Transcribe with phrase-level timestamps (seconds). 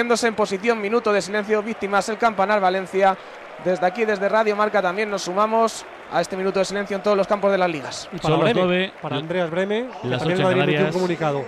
[0.00, 3.18] Yéndose en posición, minuto de silencio, víctimas el Campanar Valencia.
[3.62, 7.18] Desde aquí, desde Radio Marca, también nos sumamos a este minuto de silencio en todos
[7.18, 8.08] los campos de las ligas.
[8.10, 10.92] Y para, Breme, nueve, para la- Andreas Breme, las también emitió un Canarias.
[10.94, 11.44] comunicado.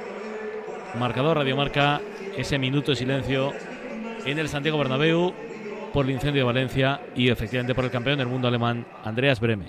[0.99, 2.03] Marcador Radio Marca,
[2.37, 3.53] ese minuto de silencio
[4.27, 5.33] en el Santiago Bernabéu
[5.95, 9.65] por el incendio de Valencia y efectivamente por el campeón del mundo alemán, Andreas Breme.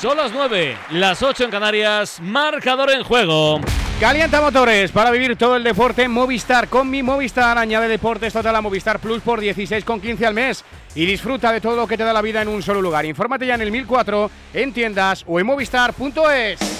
[0.00, 3.60] Son las 9, las 8 en Canarias, marcador en juego.
[4.00, 6.68] Calienta motores para vivir todo el deporte Movistar.
[6.68, 11.52] Con mi Movistar añade deportes total a Movistar Plus por 16,15 al mes y disfruta
[11.52, 13.04] de todo lo que te da la vida en un solo lugar.
[13.04, 16.79] Infórmate ya en el 1004, en tiendas o en movistar.es.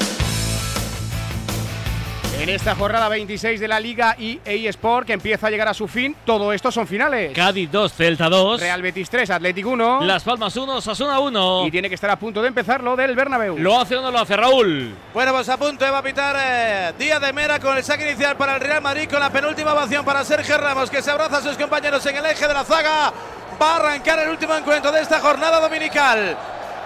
[2.51, 6.17] Esta jornada 26 de la Liga EA Sport que empieza a llegar a su fin,
[6.27, 7.33] todo esto son finales.
[7.33, 8.61] Cádiz 2, Celta 2.
[8.61, 10.01] Real Betis 3, Athletic 1.
[10.01, 11.69] Las Palmas 1, Sasuna 1.
[11.69, 13.57] Y tiene que estar a punto de empezar lo del Bernabéu.
[13.57, 14.93] ¿Lo hace o no lo hace Raúl?
[15.15, 18.11] Bueno, pues a punto de va a pitar eh, Díaz de Mera con el saque
[18.11, 21.37] inicial para el Real Madrid, con la penúltima ovación para Sergio Ramos, que se abraza
[21.37, 23.13] a sus compañeros en el eje de la zaga.
[23.63, 26.37] Va a arrancar el último encuentro de esta jornada dominical.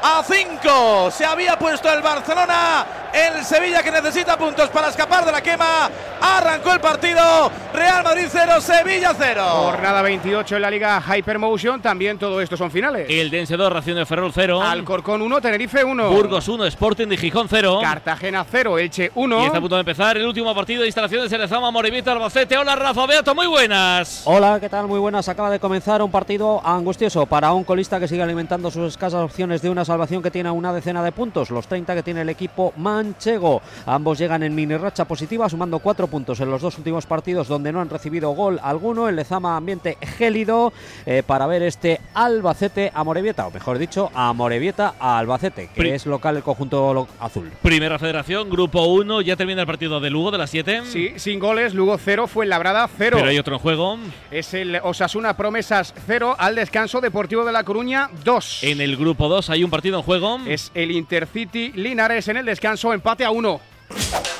[0.03, 3.04] A 5 se había puesto el Barcelona.
[3.15, 5.89] El Sevilla que necesita puntos para escapar de la quema.
[6.21, 7.49] Arrancó el partido.
[7.73, 9.43] Real Madrid 0, Sevilla 0.
[9.45, 13.07] Jornada 28 en la Liga Hypermotion, también todo esto son finales.
[13.09, 14.61] El Dense 2, Ración de Ferrol 0.
[14.61, 16.11] Alcorcón 1, Tenerife 1.
[16.11, 17.79] Burgos 1, Sporting de Gijón 0.
[17.83, 19.43] Cartagena 0, Elche 1.
[19.43, 22.59] Y está a punto de empezar el último partido de instalaciones de Lezama, Morevita, Albacete.
[22.59, 24.23] Hola Rafa Beato, muy buenas.
[24.25, 24.89] Hola, ¿qué tal?
[24.89, 25.29] Muy buenas.
[25.29, 29.63] Acaba de comenzar un partido angustioso para un colista que sigue alimentando sus escasas opciones
[29.63, 32.29] de una salvación que tiene a una decena de puntos, los 30 que tiene el
[32.29, 32.73] equipo
[33.05, 33.61] manchego.
[33.87, 37.73] Ambos llegan en mini racha positiva, sumando cuatro puntos en los dos últimos partidos donde
[37.73, 39.09] no han recibido gol alguno.
[39.09, 40.73] El Lezama ambiente gélido
[41.07, 45.81] eh, para ver este Albacete a Morevieta, o mejor dicho, a Morevieta a Albacete, que
[45.81, 47.51] Pri- es local el conjunto azul.
[47.63, 49.21] Primera federación, grupo 1.
[49.23, 50.83] Ya termina el partido de Lugo de las 7.
[50.87, 53.17] Sí, sin goles, Lugo 0, fue Labrada 0.
[53.19, 53.99] Pero hay otro en juego.
[54.31, 58.63] Es el Osasuna Promesas 0 al descanso Deportivo de La Coruña 2.
[58.63, 60.39] En el grupo 2 hay un partido en juego.
[60.47, 63.61] Es el Intercity Linares en el descanso, empate a 1.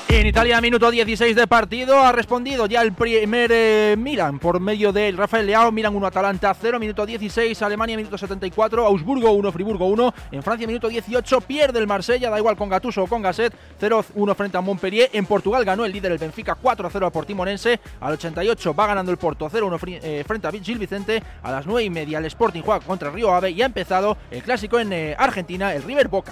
[0.07, 4.93] En Italia, minuto 16 de partido, ha respondido ya el primer eh, Milan por medio
[4.93, 5.71] del Rafael Leao.
[5.71, 10.13] Milan 1, Atalanta 0, minuto 16, Alemania, minuto 74, Augsburgo 1, Friburgo 1.
[10.31, 14.35] En Francia, minuto 18, pierde el Marsella, da igual con Gattuso o con Gasset, 0-1
[14.35, 15.09] frente a Montpellier.
[15.11, 17.79] En Portugal ganó el líder el Benfica 4-0 a Portimonense.
[17.99, 21.21] Al 88 va ganando el Porto 0-1 fri- eh, frente a Gil Vicente.
[21.43, 24.43] A las 9 y media el Sporting juega contra Río Ave y ha empezado el
[24.43, 26.31] clásico en eh, Argentina, el River Boca.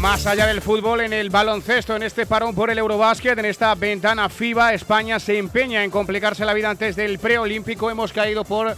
[0.00, 3.74] Más allá del fútbol, en el baloncesto, en este parón por el Eurobásquet, en esta
[3.74, 7.90] ventana FIBA, España se empeña en complicarse la vida antes del preolímpico.
[7.90, 8.76] Hemos caído por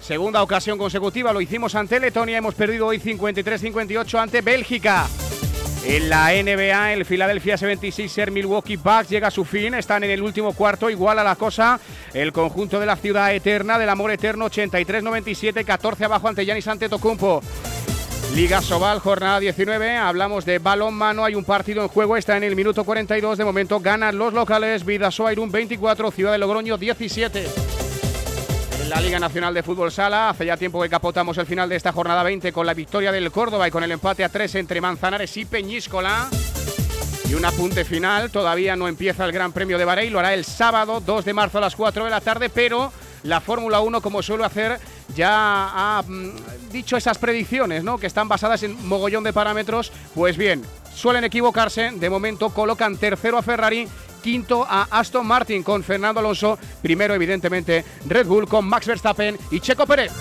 [0.00, 1.32] segunda ocasión consecutiva.
[1.32, 5.06] Lo hicimos ante Letonia, hemos perdido hoy 53-58 ante Bélgica.
[5.84, 9.74] En la NBA, el Philadelphia 76er Milwaukee Bucks llega a su fin.
[9.74, 11.80] Están en el último cuarto, igual a la cosa.
[12.12, 17.42] El conjunto de la ciudad eterna, del amor eterno, 83-97, 14 abajo ante Giannis Antetokounmpo.
[18.34, 19.96] Liga Sobal, jornada 19.
[19.96, 21.24] Hablamos de balón mano.
[21.24, 22.16] Hay un partido en juego.
[22.16, 23.38] Está en el minuto 42.
[23.38, 24.84] De momento ganan los locales.
[24.84, 27.46] Vidasoa Irún 24, Ciudad de Logroño 17.
[28.82, 31.76] En la Liga Nacional de Fútbol Sala, hace ya tiempo que capotamos el final de
[31.76, 34.80] esta jornada 20 con la victoria del Córdoba y con el empate a 3 entre
[34.80, 36.28] Manzanares y Peñíscola.
[37.28, 40.44] Y un apunte final, todavía no empieza el Gran Premio de Bahrein, lo hará el
[40.44, 42.90] sábado 2 de marzo a las 4 de la tarde, pero
[43.22, 44.78] la Fórmula 1, como suele hacer,
[45.14, 45.28] ya
[45.98, 47.98] ha mm, dicho esas predicciones, ¿no?
[47.98, 49.92] Que están basadas en mogollón de parámetros.
[50.14, 50.62] Pues bien,
[50.94, 51.90] suelen equivocarse.
[51.92, 53.88] De momento colocan tercero a Ferrari,
[54.22, 59.60] quinto a Aston Martin con Fernando Alonso, primero evidentemente Red Bull con Max Verstappen y
[59.60, 60.12] Checo Pérez.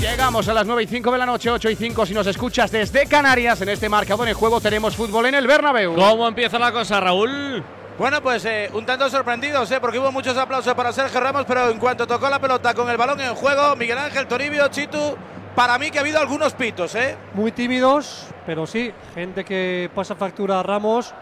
[0.00, 2.70] Llegamos a las 9 y 5 de la noche, 8 y 5 si nos escuchas
[2.70, 3.60] desde Canarias.
[3.60, 5.94] En este marcador en juego tenemos fútbol en el Bernabéu.
[5.94, 7.62] ¿Cómo empieza la cosa, Raúl?
[8.00, 9.78] Bueno, pues eh, un tanto sorprendidos, ¿eh?
[9.78, 12.96] porque hubo muchos aplausos para Sergio Ramos, pero en cuanto tocó la pelota con el
[12.96, 15.14] balón en juego, Miguel Ángel Toribio, Chitu,
[15.54, 17.14] para mí que ha habido algunos pitos, ¿eh?
[17.34, 21.12] Muy tímidos, pero sí, gente que pasa factura a Ramos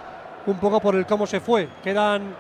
[0.47, 1.69] un poco por el cómo se fue.
[1.83, 2.37] Quedan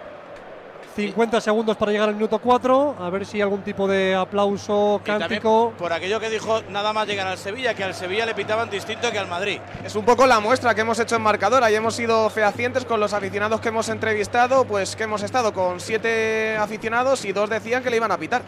[0.98, 2.96] 50 segundos para llegar al minuto 4.
[2.98, 5.72] A ver si algún tipo de aplauso cántico.
[5.78, 9.12] por aquello que dijo nada más llegar al Sevilla, que al Sevilla le pitaban distinto
[9.12, 9.60] que al Madrid.
[9.84, 12.98] Es un poco la muestra que hemos hecho en marcadora y hemos sido fehacientes con
[12.98, 17.84] los aficionados que hemos entrevistado, pues que hemos estado con siete aficionados y dos decían
[17.84, 18.42] que le iban a pitar.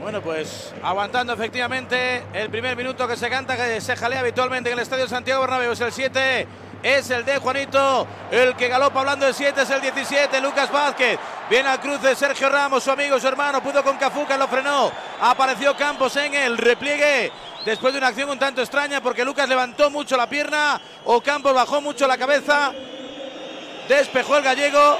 [0.00, 4.78] Bueno, pues aguantando efectivamente el primer minuto que se canta, que se jalea habitualmente en
[4.78, 5.72] el Estadio Santiago Bernabéu.
[5.72, 6.48] Es el 7,
[6.82, 8.06] es el de Juanito.
[8.30, 11.18] El que galopa hablando del 7 es el 17, Lucas Vázquez.
[11.50, 13.62] Viene al cruce Sergio Ramos, su amigo, su hermano.
[13.62, 14.90] Pudo con Cafuca, lo frenó.
[15.20, 17.30] Apareció Campos en el repliegue.
[17.66, 21.52] Después de una acción un tanto extraña porque Lucas levantó mucho la pierna o Campos
[21.52, 22.72] bajó mucho la cabeza.
[23.86, 24.96] Despejó el gallego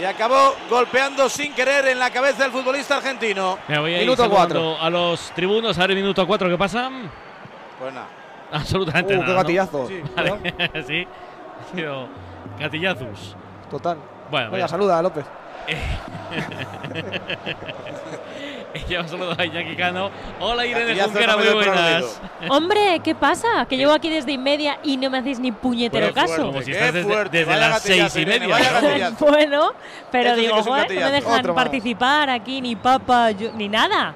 [0.00, 3.58] y acabó golpeando sin querer en la cabeza del futbolista argentino.
[3.68, 5.78] Me voy a ir Minuto saludando a los tribunos.
[5.78, 6.90] A ver, minuto 4, ¿qué pasa?
[7.78, 8.06] Pues nada.
[8.52, 9.26] Absolutamente Uh, nada.
[9.26, 9.38] qué ¿no?
[9.38, 9.86] gatillazo.
[9.88, 10.54] Sí, Vale,
[10.86, 11.06] sí.
[11.60, 12.08] Ha sido
[12.58, 13.36] gatillazos.
[13.70, 13.98] Total.
[14.30, 14.68] Bueno, Venga, ya.
[14.68, 15.24] saluda a López.
[18.88, 20.10] Ya un saludo a Iñaki Cano.
[20.40, 22.20] Hola Irene Junquera, muy buenas.
[22.48, 23.66] Hombre, ¿qué pasa?
[23.68, 26.46] Que llevo aquí desde y media y no me hacéis ni puñetero Qué caso.
[26.46, 28.48] Como si estás desde, fuerte, desde las seis y media.
[29.20, 29.72] bueno,
[30.10, 31.64] pero Eso sí digo, un joder, no me dejan Otro más.
[31.64, 34.14] participar aquí, ni papa, yo- ni nada.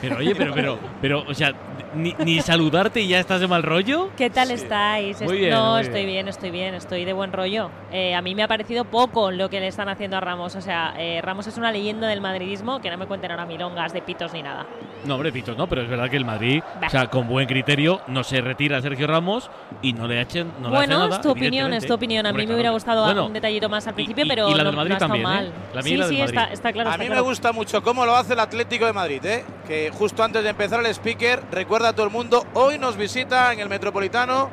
[0.00, 1.52] Pero oye, pero, pero, pero, o sea,
[1.94, 4.10] ni, ni saludarte y ya estás de mal rollo.
[4.16, 5.20] ¿Qué tal estáis?
[5.22, 6.06] Muy bien, no, muy estoy bien.
[6.10, 6.28] bien.
[6.28, 7.70] estoy bien, estoy de buen rollo.
[7.92, 10.54] Eh, a mí me ha parecido poco lo que le están haciendo a Ramos.
[10.56, 13.92] O sea, eh, Ramos es una leyenda del madridismo que no me cuenten ahora milongas
[13.92, 14.66] de pitos ni nada.
[15.04, 16.86] No, hombre, pitos, no, pero es verdad que el Madrid, Bah.
[16.86, 19.50] o sea, con buen criterio, no se retira a Sergio Ramos
[19.82, 21.16] y no le echen, no le hace bueno, nada.
[21.16, 22.26] es tu opinión, es tu opinión.
[22.26, 24.48] A Hombre, mí me hubiera gustado Bueno, un detallito más al y- principio, y- pero
[24.50, 25.34] y la no, del Madrid no ha estado también, ¿eh?
[25.34, 25.52] mal.
[25.74, 26.38] La mía y sí, la del sí, Madrid.
[26.38, 26.90] está, está claro.
[26.90, 27.24] A está mí me claro.
[27.24, 29.44] gusta mucho cómo lo hace el Atlético de Madrid, ¿eh?
[29.66, 33.52] que justo antes de empezar el speaker recuerda a todo el mundo, hoy nos visita
[33.52, 34.50] en el Metropolitano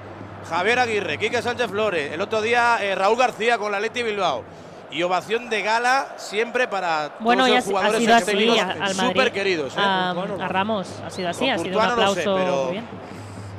[0.49, 4.43] Javier Aguirre, Quique Sánchez Flores, el otro día eh, Raúl García con la Leti Bilbao.
[4.89, 9.31] Y ovación de gala siempre para Bueno, todos ya los ha jugadores sido así súper
[9.33, 9.73] queridos.
[9.75, 9.79] ¿eh?
[9.81, 12.63] A, a Ramos ha sido así, Con ha sido un Courtois no sé, aplauso pero-
[12.63, 12.85] muy bien.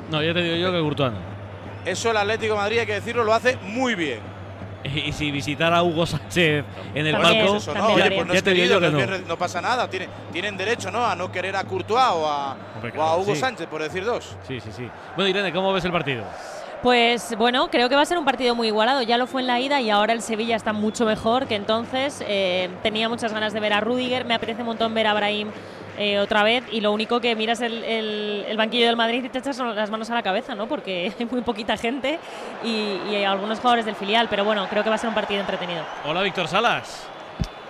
[0.09, 1.19] No, ya te digo yo que Courtois no.
[1.85, 4.19] Eso el Atlético de Madrid, hay que decirlo, lo hace muy bien.
[5.07, 8.51] Y si visitara a Hugo Sánchez en el palco, no, pues no Ya es te
[8.53, 9.15] digo querido, yo que no, no.
[9.15, 9.89] es- no pasa nada.
[9.89, 11.05] Tienen, tienen derecho ¿no?
[11.05, 13.41] a no querer a Courtois o a, Hombre, o a claro, Hugo sí.
[13.41, 14.35] Sánchez, por decir dos.
[14.47, 14.89] Sí, sí, sí.
[15.15, 16.23] Bueno, Irene, ¿cómo ves el partido?
[16.81, 19.01] Pues bueno, creo que va a ser un partido muy igualado.
[19.01, 22.23] Ya lo fue en la ida y ahora el Sevilla está mucho mejor que entonces.
[22.25, 25.49] Eh, tenía muchas ganas de ver a Rudiger, me apetece un montón ver a Brahim
[25.99, 29.29] eh, otra vez y lo único que miras el, el- el banquillo del Madrid y
[29.29, 30.65] te echas las manos a la cabeza, ¿no?
[30.67, 32.17] Porque hay muy poquita gente
[32.63, 35.15] y, y hay algunos jugadores del filial, pero bueno, creo que va a ser un
[35.15, 35.83] partido entretenido.
[36.05, 37.07] Hola, Víctor Salas.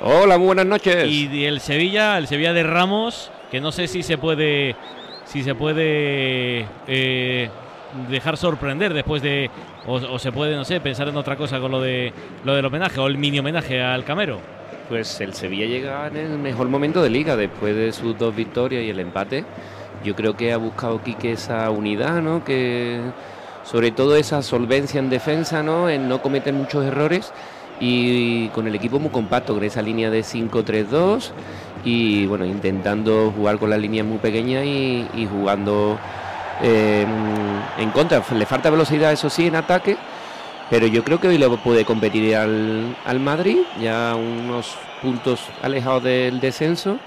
[0.01, 1.05] Hola, muy buenas noches.
[1.11, 4.75] Y el Sevilla, el Sevilla de Ramos, que no sé si se puede,
[5.25, 7.49] si se puede eh,
[8.09, 9.49] dejar sorprender después de,
[9.87, 12.13] o, o se puede, no sé, pensar en otra cosa con lo de
[12.45, 14.39] lo del homenaje o el mini homenaje al Camero.
[14.89, 18.83] Pues el Sevilla llega en el mejor momento de liga después de sus dos victorias
[18.83, 19.45] y el empate.
[20.03, 22.43] Yo creo que ha buscado Quique esa unidad, ¿no?
[22.43, 22.99] Que
[23.63, 25.89] sobre todo esa solvencia en defensa, ¿no?
[25.89, 27.31] En no cometer muchos errores
[27.79, 31.29] y con el equipo muy compacto, con esa línea de 5-3-2
[31.85, 35.99] y bueno, intentando jugar con la línea muy pequeña y, y jugando
[36.63, 37.05] eh,
[37.77, 38.23] en contra.
[38.33, 39.97] Le falta velocidad, eso sí, en ataque,
[40.69, 46.03] pero yo creo que hoy le puede competir al, al Madrid, ya unos puntos alejados
[46.03, 46.99] del descenso.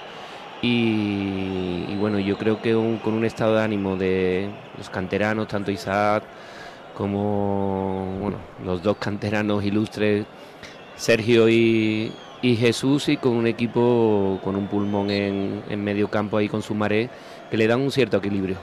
[0.64, 2.72] Y, bueno, yo creo que
[3.02, 4.48] con un estado de ánimo de
[4.78, 6.22] los canteranos, tanto Isaac
[6.96, 10.24] como bueno, los dos canteranos ilustres,
[10.94, 16.36] Sergio y, y Jesús, y con un equipo con un pulmón en, en medio campo
[16.36, 17.10] ahí con su maré,
[17.50, 18.56] que le dan un cierto equilibrio.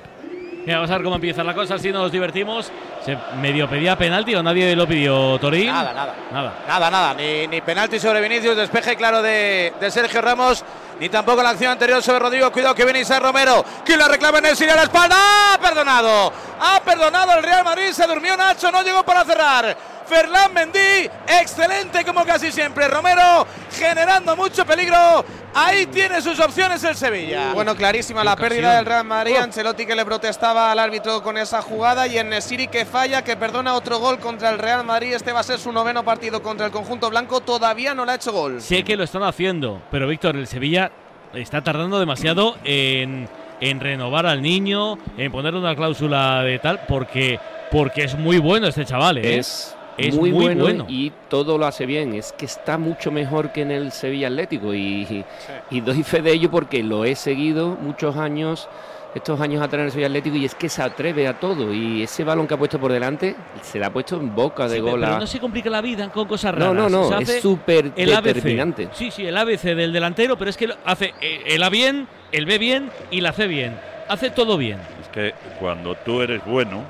[0.65, 2.71] Mira, vamos a ver cómo empieza la cosa, si nos divertimos.
[3.03, 5.67] Se medio pedía penalti o nadie lo pidió, Torín.
[5.67, 6.15] Nada, nada.
[6.31, 6.53] Nada.
[6.67, 10.63] Nada, nada, ni, ni penalti sobre Vinicius, despeje claro de, de Sergio Ramos,
[10.99, 12.51] ni tampoco la acción anterior sobre Rodrigo.
[12.51, 15.15] Cuidado que viene Isaac Romero, que la reclama en el Siria a la espalda.
[15.53, 16.33] ¡Ha perdonado!
[16.59, 19.77] Ha perdonado el Real Madrid, se durmió Nacho, no llegó para cerrar.
[20.09, 21.07] Ferland Mendy,
[21.39, 22.87] excelente como casi siempre.
[22.87, 25.23] Romero generando mucho peligro.
[25.53, 27.53] Ahí tiene sus opciones el Sevilla.
[27.53, 29.35] Bueno, clarísima la pérdida del Real Madrid.
[29.39, 29.43] Oh.
[29.43, 33.37] Ancelotti que le protestaba al árbitro con esa jugada y en Nesiri que falla, que
[33.37, 35.13] perdona otro gol contra el Real Madrid.
[35.13, 37.41] Este va a ser su noveno partido contra el conjunto blanco.
[37.41, 38.61] Todavía no le ha hecho gol.
[38.61, 40.91] Sé que lo están haciendo, pero Víctor, el Sevilla
[41.33, 43.29] está tardando demasiado en,
[43.61, 47.39] en renovar al niño, en ponerle una cláusula de tal, porque,
[47.71, 49.19] porque es muy bueno este chaval.
[49.19, 49.37] ¿eh?
[49.37, 50.85] Es, Es muy, muy bueno, bueno.
[50.87, 52.13] y todo lo hace bien.
[52.15, 55.23] Es que está mucho mejor que en el Sevilla Atlético y,
[55.69, 58.67] y doy fe de ello porque lo he seguido muchos años
[59.15, 62.03] estos años atrás en el Sevilla Atlético y es que se atreve a todo y
[62.03, 64.81] ese balón que ha puesto por delante se le ha puesto en boca de Sí,
[64.81, 64.99] gol.
[64.99, 66.75] pero no se complica la vida con cosas raras.
[66.75, 68.21] No, no, no, es súper ABC.
[68.23, 68.89] determinante.
[68.93, 72.45] Sí, sí, el ABC del delantero, pero es que hace eh, el A bien, el
[72.45, 73.79] B bien y la C bien.
[74.09, 74.77] Hace todo bien.
[75.01, 76.83] Es que cuando tú eres bueno,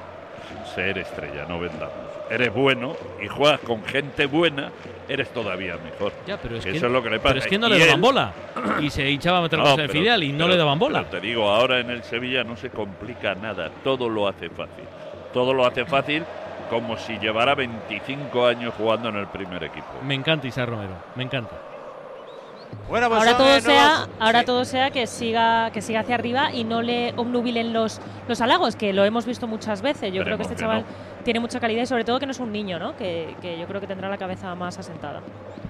[0.75, 2.08] ser estrella, no vendamos.
[2.29, 4.71] Eres bueno y juegas con gente buena,
[5.07, 6.13] eres todavía mejor.
[6.27, 7.29] Ya, pero es Eso que, es lo que le pasa.
[7.33, 8.33] Pero es que no Y le daban él- bola.
[8.81, 10.99] Y se hinchaba a meter en pero- filial y no pero- le daban bola.
[11.09, 14.83] pero te digo, ahora en el Sevilla no se complica nada, todo lo hace fácil.
[15.33, 16.23] Todo lo hace fácil
[16.69, 19.87] como si llevara 25 años jugando en el primer equipo.
[20.03, 21.55] Me encanta Isaac Romero, me encanta.
[22.89, 24.45] Bueno, pues ahora todo eh, sea, ahora sí.
[24.45, 28.75] todo sea que siga, que siga hacia arriba y no le obnubilen los, los halagos,
[28.75, 30.11] que lo hemos visto muchas veces.
[30.11, 30.85] Yo creo que este que chaval
[31.23, 32.97] tiene mucha calidad y sobre todo que no es un niño, ¿no?
[32.97, 35.21] Que, que yo creo que tendrá la cabeza más asentada.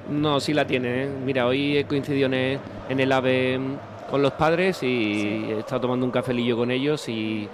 [0.09, 1.03] No, sí la tiene.
[1.03, 1.07] ¿eh?
[1.07, 3.77] Mira, hoy he coincidido en el, AVE mm,
[4.09, 7.47] con los padres y he estado tomando un cafelillo con ellos y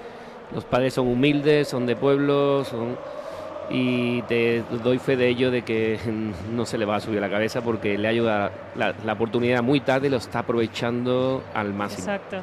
[0.54, 2.98] los padres son humildes, son de pueblo, son
[3.70, 7.18] y te doy fe de ello de que mm, no se le va a subir
[7.18, 11.44] a la cabeza porque le ayuda la, la oportunidad muy tarde y lo está aprovechando
[11.54, 12.02] al máximo.
[12.08, 12.38] Exacto.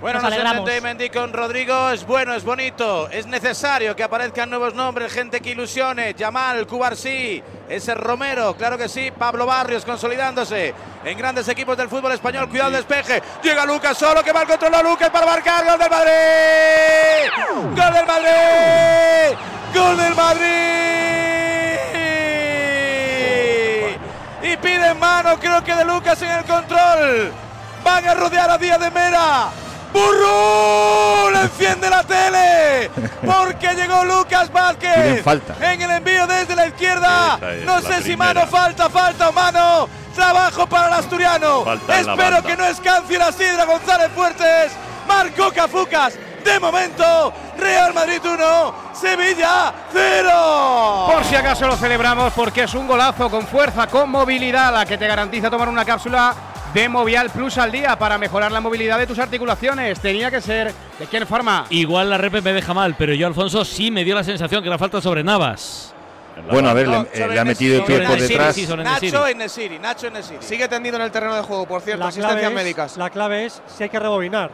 [0.00, 0.58] Bueno, Nos no se alegramos.
[0.68, 1.88] entendéis, Mendy con Rodrigo.
[1.90, 3.08] Es bueno, es bonito.
[3.08, 6.12] Es necesario que aparezcan nuevos nombres, gente que ilusione.
[6.12, 9.10] Yamal, Cubarsí, ese Romero, claro que sí.
[9.16, 10.74] Pablo Barrios consolidándose
[11.06, 12.50] en grandes equipos del fútbol español.
[12.50, 13.22] Cuidado el despeje.
[13.42, 15.64] Llega Lucas solo, que va al control a Lucas para marcar.
[15.64, 17.30] ¡Gol del Madrid!
[17.74, 19.38] ¡Gol del Madrid!
[19.74, 20.44] ¡Gol del Madrid!
[24.42, 27.32] Y pide mano, creo que de Lucas en el control.
[27.82, 29.48] Van a rodear a Díaz de Mera.
[29.92, 31.34] ¡Burrul!
[31.36, 32.90] ¡Enciende la tele!
[33.24, 35.22] Porque llegó Lucas Vázquez.
[35.22, 35.54] Falta.
[35.60, 37.38] En el envío desde la izquierda.
[37.52, 39.88] Es No la sé si mano falta, falta o mano.
[40.14, 41.64] Trabajo para el asturiano.
[41.64, 44.72] Falta Espero que no escancie la sidra González Fuertes.
[45.08, 46.14] Marcó Cafucas.
[46.44, 51.08] De momento, Real Madrid 1, Sevilla 0.
[51.10, 54.98] Por si acaso lo celebramos porque es un golazo con fuerza, con movilidad, la que
[54.98, 56.34] te garantiza tomar una cápsula
[56.74, 60.00] de Movial Plus al día para mejorar la movilidad de tus articulaciones.
[60.00, 61.64] Tenía que ser de quién Pharma.
[61.70, 64.68] Igual la repe me deja mal, pero yo, Alfonso, sí me dio la sensación que
[64.68, 65.94] era falta sobre Navas.
[66.50, 68.54] Bueno, a ver, le, eh, le ha metido el pie por detrás.
[68.54, 70.42] Sí, Nacho en Nesiri, Nacho en Nesiri.
[70.42, 72.96] Sigue tendido en el terreno de juego, por cierto, La asistencias clave, es, médicas.
[72.96, 74.50] la clave es si hay que rebobinar.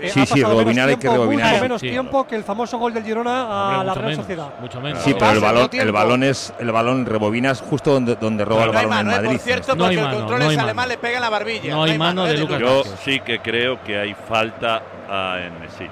[0.00, 1.50] Eh, Sí, ha sí, rebobinar hay que rebobinar.
[1.52, 1.88] Mucho menos Sí.
[1.90, 4.48] tiempo que el famoso gol del Girona a Hombre, la Real menos, Sociedad.
[4.60, 5.02] Mucho menos.
[5.02, 8.72] Sí, pero el balón, el balón es el balón rebobinas justo donde, donde roba el
[8.72, 9.30] No hay balón en mano, eh, Madrid.
[9.38, 11.22] por cierto, No hay porque mano, el control no hay es alemán, le pega en
[11.22, 11.74] la barbilla.
[11.74, 13.00] No hay mano de eh, Lucas Yo Vázquez.
[13.04, 15.90] sí que creo que hay falta a Enesiri.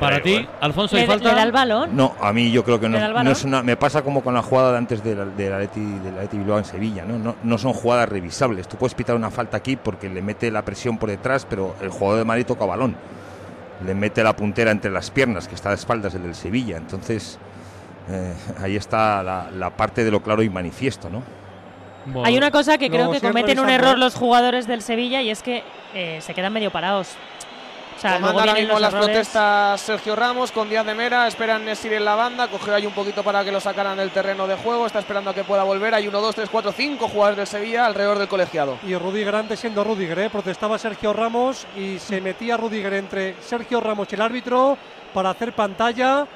[0.00, 0.48] Para Creo, ti, ¿eh?
[0.60, 1.28] Alfonso, Le, ¿hay falta?
[1.28, 1.90] le da el balón.
[1.94, 3.62] No, a mí yo creo que no, ¿Le da el no es una.
[3.62, 6.64] Me pasa como con la jugada de antes del del Atleti, del Atleti Bilbao en
[6.64, 7.18] Sevilla, ¿no?
[7.18, 7.36] ¿no?
[7.44, 8.66] No son jugadas revisables.
[8.66, 11.90] Tú puedes pitar una falta aquí porque le mete la presión por detrás, pero el
[11.90, 12.96] jugador de Madrid toca balón.
[13.84, 16.76] Le mete la puntera entre las piernas, que está de espaldas el del Sevilla.
[16.76, 17.38] Entonces,
[18.10, 21.22] eh, ahí está la, la parte de lo claro y manifiesto, ¿no?
[22.06, 25.22] Bueno, Hay una cosa que No, creo que cometen un error los jugadores del Sevilla
[25.22, 25.62] y es que
[25.94, 27.14] eh, se quedan medio parados.
[28.02, 29.08] Sea, luego Comanda ahora mismo las errores.
[29.10, 31.28] protestas Sergio Ramos con Díaz de Mera.
[31.28, 32.48] Esperan Nesiri en la banda.
[32.48, 34.86] Cogió ahí un poquito para que lo sacaran del terreno de juego.
[34.86, 35.94] Está esperando a que pueda volver.
[35.94, 38.76] Hay uno, dos, tres, cuatro, cinco jugadores del Sevilla alrededor del colegiado.
[38.84, 40.30] Y Rudiger antes siendo Rudiger, ¿eh?
[40.30, 44.76] protestaba Sergio Ramos y se metía Rudiger entre Sergio Ramos y el árbitro
[45.14, 46.26] para hacer pantalla.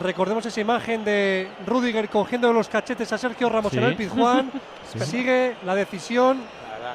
[0.00, 3.76] Recordemos esa imagen de Rudiger cogiendo los cachetes a Sergio Ramos Sí.
[3.76, 4.50] en el Pizjuán.
[5.04, 6.38] Sigue la decisión.
[6.82, 6.94] La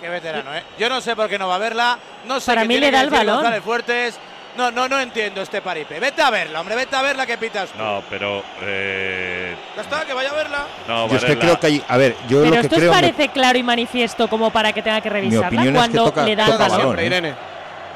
[0.00, 0.62] Qué veterano, ¿eh?
[0.78, 1.98] Yo no sé por qué no va a verla.
[2.26, 3.36] No sé Para qué mí le da el balón.
[3.36, 4.18] González Fuertes.
[4.56, 6.00] No, no, no entiendo este paripe.
[6.00, 7.78] Vete a verla, hombre, vete a verla que pitas tú.
[7.78, 8.42] No, pero.
[8.62, 10.66] Eh, Ya está, que vaya a verla.
[10.88, 11.84] no, Yo es que creo que hay.
[11.86, 14.82] A ver, yo Pero lo que esto me- parece claro y manifiesto como para que
[14.82, 16.78] tenga que revisarla opinión es que cuando toca- le da el toca balón.
[16.78, 16.96] balón.
[16.98, 17.06] Siempre, ¿eh?
[17.06, 17.34] Irene.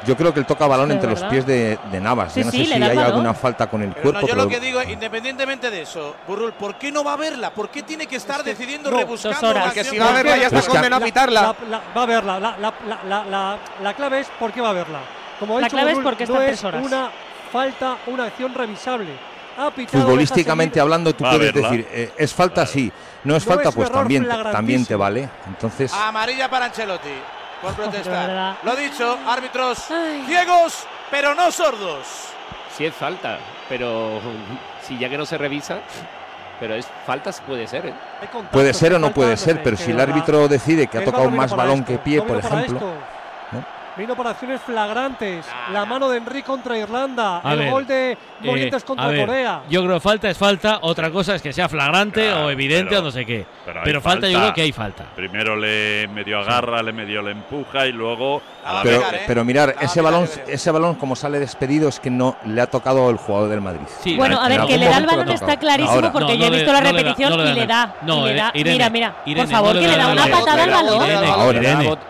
[0.07, 1.33] Yo creo que él toca balón ¿De entre los verdad?
[1.33, 2.33] pies de, de Navas.
[2.33, 3.05] Sí, yo no sí, sé si hay balón.
[3.05, 4.21] alguna falta con el Pero cuerpo.
[4.21, 7.17] no, yo pero lo que digo, independientemente de eso, Burrul, ¿por qué no va a
[7.17, 7.51] verla?
[7.51, 9.65] ¿Por qué tiene que estar decidiendo no, rebuscando horas.
[9.67, 11.43] Porque si va a verla ya está es que- condenado a pitarla.
[11.43, 12.41] La- la- va a verla.
[12.41, 15.01] La, la- la- la- la- la clave es por qué va a verla.
[15.41, 16.85] Como La dicho clave es porque no están es tres horas.
[16.87, 17.11] una
[17.53, 19.11] falta, una acción revisable.
[19.57, 21.71] Ha futbolísticamente hablando, tú Va puedes verla.
[21.71, 22.71] decir, eh, es falta, Claro.
[22.71, 22.93] sí.
[23.25, 25.29] No es No falta, es pues también, también te vale.
[25.47, 27.09] Entonces, Amarilla para Ancelotti.
[27.64, 28.56] Por protestar.
[28.62, 30.25] Lo dicho, árbitros Ay.
[30.26, 32.06] ciegos, pero no sordos.
[32.76, 34.21] Sí es falta, pero
[34.83, 35.78] si ya que no se revisa,
[36.61, 37.94] pero es falta puede ser, ¿eh?
[38.30, 41.30] Contacto, puede ser o no puede ser, pero si el árbitro decide que ha tocado
[41.30, 42.80] más balón esto, que pie, por ejemplo.
[43.97, 45.47] Vino por acciones flagrantes.
[45.73, 47.41] La mano de Henry contra Irlanda.
[47.45, 49.63] El gol de Morientes contra ver, Corea.
[49.69, 50.79] Yo creo que falta es falta.
[50.83, 53.47] Otra cosa es que sea flagrante o evidente o no sé qué.
[53.85, 55.05] Pero, falta, yo creo que hay falta.
[55.15, 58.43] Primero le medio agarra, le medio le empuja y luego.
[58.83, 62.61] Pero, pegar, pero mirar, ese balón, ese balón como sale despedido es que no le
[62.61, 63.87] ha tocado el jugador del Madrid.
[64.17, 66.73] Bueno, a ver, que le da el balón está clarísimo porque no, yo he visto
[66.73, 67.95] la repetición y le da.
[68.03, 68.53] No, le da.
[68.55, 71.03] Mira, mira, por favor, que le da una patada al balón.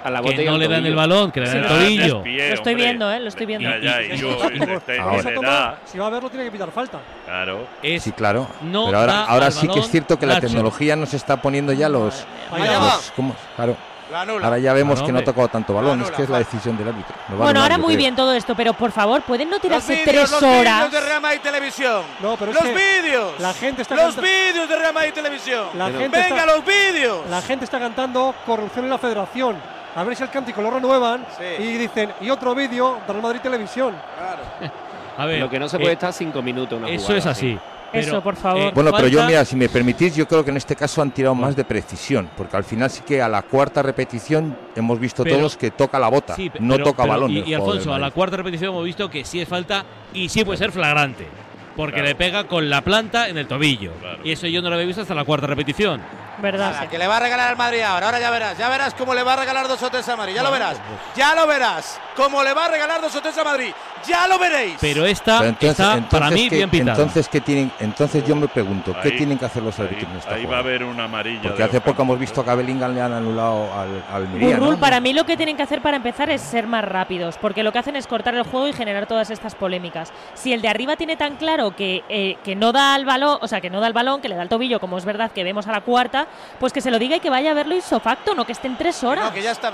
[0.05, 0.45] A la botella.
[0.45, 2.23] Que no le dan el balón, que le dan el tobillo.
[2.23, 3.21] Pie, lo estoy viendo, ¿eh?
[3.21, 3.69] Lo estoy viendo.
[3.69, 5.78] Ya, ya, yo, este, este, este, Ahora.
[5.85, 7.00] si va a verlo, tiene que pitar falta.
[7.25, 7.66] Claro.
[7.83, 8.49] Es sí, claro.
[8.62, 11.88] No Pero ahora, ahora sí que es cierto que la tecnología nos está poniendo ya
[11.88, 12.25] los.
[12.50, 13.35] los ¿cómo?
[13.57, 13.76] Claro.
[14.12, 16.88] Ahora ya vemos que no ha tocado tanto balón, es que es la decisión del
[16.88, 17.14] árbitro.
[17.28, 20.83] No bueno, ahora muy bien todo esto, pero por favor, pueden no tirarse tres horas.
[20.83, 22.02] Los vídeos de Rama y Televisión.
[22.21, 23.33] No, pero los es vídeos.
[23.40, 25.66] La gente está los vídeos de Rama y Televisión.
[25.75, 27.28] La gente Venga, está, los vídeos.
[27.31, 29.57] La gente está cantando corrupción en la federación
[29.95, 31.63] a ver si el cántico lo renuevan sí.
[31.63, 33.95] y dicen, y otro vídeo, de Real Madrid Televisión.
[34.17, 34.73] Claro.
[35.19, 36.79] a ver, lo que no se puede eh, estar cinco minutos.
[36.79, 37.59] Una eso es así.
[37.93, 38.61] Pero, eso, por favor.
[38.61, 41.13] Eh, bueno, pero yo, mira, si me permitís, yo creo que en este caso han
[41.13, 45.23] tirado más de precisión, porque al final sí que a la cuarta repetición hemos visto
[45.23, 47.31] pero, todos que toca la bota, sí, pero, no toca balón.
[47.31, 50.45] Y, y Alfonso, a la cuarta repetición hemos visto que sí es falta y sí
[50.45, 51.29] puede ser flagrante,
[51.77, 52.09] porque claro.
[52.09, 53.93] le pega con la planta en el tobillo.
[54.01, 54.19] Claro.
[54.25, 56.01] Y eso yo no lo había visto hasta la cuarta repetición.
[56.38, 56.81] Verdad.
[56.83, 56.88] Sí.
[56.88, 58.07] Que le va a regalar al Madrid ahora.
[58.07, 58.59] Ahora ya verás.
[58.59, 60.35] Ya verás cómo le va a regalar dos o tres a Madrid.
[60.35, 60.76] Ya lo verás.
[60.79, 61.17] Pues.
[61.17, 61.99] Ya lo verás.
[62.17, 63.73] Cómo le va a regalar dos o tres a Madrid
[64.06, 64.76] ya lo veréis.
[64.80, 66.92] Pero esta está para mí que, bien pitada.
[66.92, 70.56] Entonces, ¿qué tienen, entonces yo me pregunto, ¿qué tienen que hacer los árbitros Ahí va
[70.56, 73.68] a haber un amarillo Porque hace poco hemos visto que a Bellingham le han anulado
[73.73, 77.37] al, al Para mí lo que tienen que hacer para empezar es ser más rápidos,
[77.40, 80.12] porque lo que hacen es cortar el juego y generar todas estas polémicas.
[80.34, 83.49] Si el de arriba tiene tan claro que, eh, que no da al balón, o
[83.49, 85.44] sea, que no da el balón, que le da el tobillo, como es verdad que
[85.44, 86.26] vemos a la cuarta,
[86.58, 89.02] pues que se lo diga y que vaya a verlo isofacto, no que estén tres
[89.04, 89.32] horas.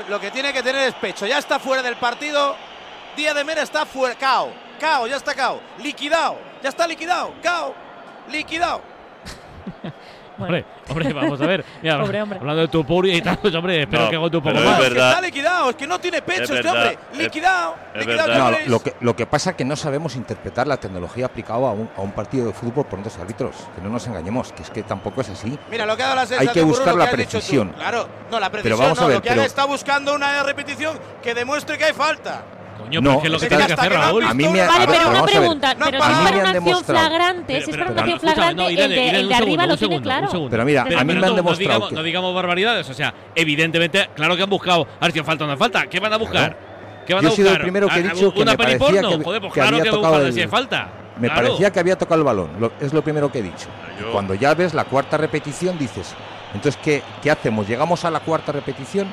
[0.08, 2.56] Lo que tiene que tener es pecho, ya está fuera del partido
[3.16, 4.14] Día de Mera está fuera.
[4.14, 4.52] Cao.
[4.78, 5.60] Cao, ya está Cao.
[5.78, 6.38] Liquidado.
[6.62, 7.34] Ya está liquidado.
[7.42, 7.74] Cao.
[8.30, 8.82] Liquidado.
[10.40, 10.56] Bueno.
[10.56, 11.64] Hombre, hombre, vamos a ver.
[11.82, 12.38] Mira, hombre, hombre.
[12.38, 14.56] Hablando de tu Tupur y tal, pues, hombre, espero no, que haga Tupur.
[14.56, 14.78] Es más.
[14.78, 14.94] verdad.
[14.94, 16.74] Que está liquidado, es que no tiene pecho es este verdad.
[16.76, 16.98] hombre.
[17.12, 17.76] Liquidado.
[17.94, 21.26] Es liquidado no, lo, que, lo que pasa es que no sabemos interpretar la tecnología
[21.26, 23.54] aplicada a un, a un partido de fútbol por otros árbitros.
[23.74, 25.58] Que no nos engañemos, que es que tampoco es así.
[25.70, 27.74] Mira, lo que ha dado la Hay que buscar la precisión.
[27.76, 29.42] Claro, no, la precisión pero vamos no, a ver, lo que pero...
[29.42, 32.44] está buscando una repetición que demuestre que hay falta.
[32.80, 34.24] Coño, no, es lo que tiene que hacer Raúl.
[34.24, 35.76] A mí me vale, pero una pregunta.
[35.78, 39.34] Pero si es para una acción flagrante, si es para una acción flagrante, el de
[39.34, 40.48] arriba lo tiene claro.
[40.50, 41.90] Pero mira, a mí me han demostrado.
[41.90, 44.86] No digamos barbaridades, o sea, evidentemente, claro que han buscado.
[44.98, 45.86] A ver si falta o no falta.
[45.86, 46.56] ¿Qué van a buscar?
[47.06, 47.44] ¿Qué van a buscar?
[47.44, 49.52] Yo he sido el primero que he ah, dicho que me parecía que, Joder, pues
[49.52, 50.88] claro que falta.
[51.18, 53.68] Me parecía que había tocado el balón, es lo primero que he dicho.
[53.68, 56.14] Ah, Cuando ya ves la cuarta repetición dices,
[56.54, 57.68] entonces, ¿qué, ¿qué hacemos?
[57.68, 59.08] ¿Llegamos a la cuarta repetición?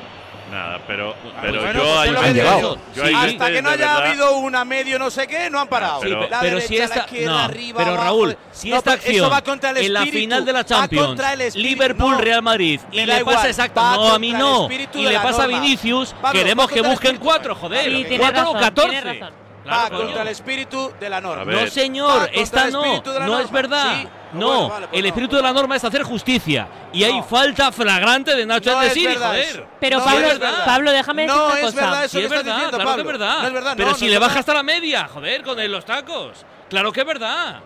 [0.52, 3.88] Nada, pero, ah, pero bueno, yo pues ahí yo, yo sí, Hasta que no haya
[3.88, 4.08] verdad.
[4.08, 6.02] habido una medio no sé qué, no han parado.
[6.02, 8.74] Sí, pero, la pero derecha, si esta, la izquierda, no, arriba, pero Raúl, abajo, si
[8.74, 12.18] esta no, acción va contra el en la final de la Champions, espíritu, Liverpool no,
[12.22, 15.48] Real Madrid y le igual, pasa exacto, no a mí no, y le pasa a
[15.48, 19.20] Vinicius, Pablo, queremos que busquen cuatro, joder, sí, cuatro o catorce.
[19.64, 21.44] Claro, va contra el espíritu de la norma.
[21.44, 24.06] No señor, esta no, no es verdad.
[24.34, 26.68] No, pues el espíritu pues de la norma es hacer justicia.
[26.94, 29.68] Y hay falta flagrante de Nacho no decir, joder.
[29.80, 30.28] Pero Pablo,
[30.66, 31.82] Pablo, déjame decir una cosa.
[31.82, 33.74] Verdad eso es verdad, diciendo, es verdad.
[33.78, 36.46] Pero si le baja hasta la media, joder, con los tacos.
[36.70, 37.62] Claro que es verdad.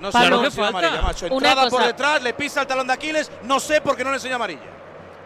[0.00, 0.68] No sé, claro que falta.
[0.78, 1.26] Amarilla, macho.
[1.30, 1.70] Una cosa.
[1.70, 3.30] por detrás, le pisa el talón de Aquiles.
[3.42, 4.60] No sé por qué no le enseña amarilla.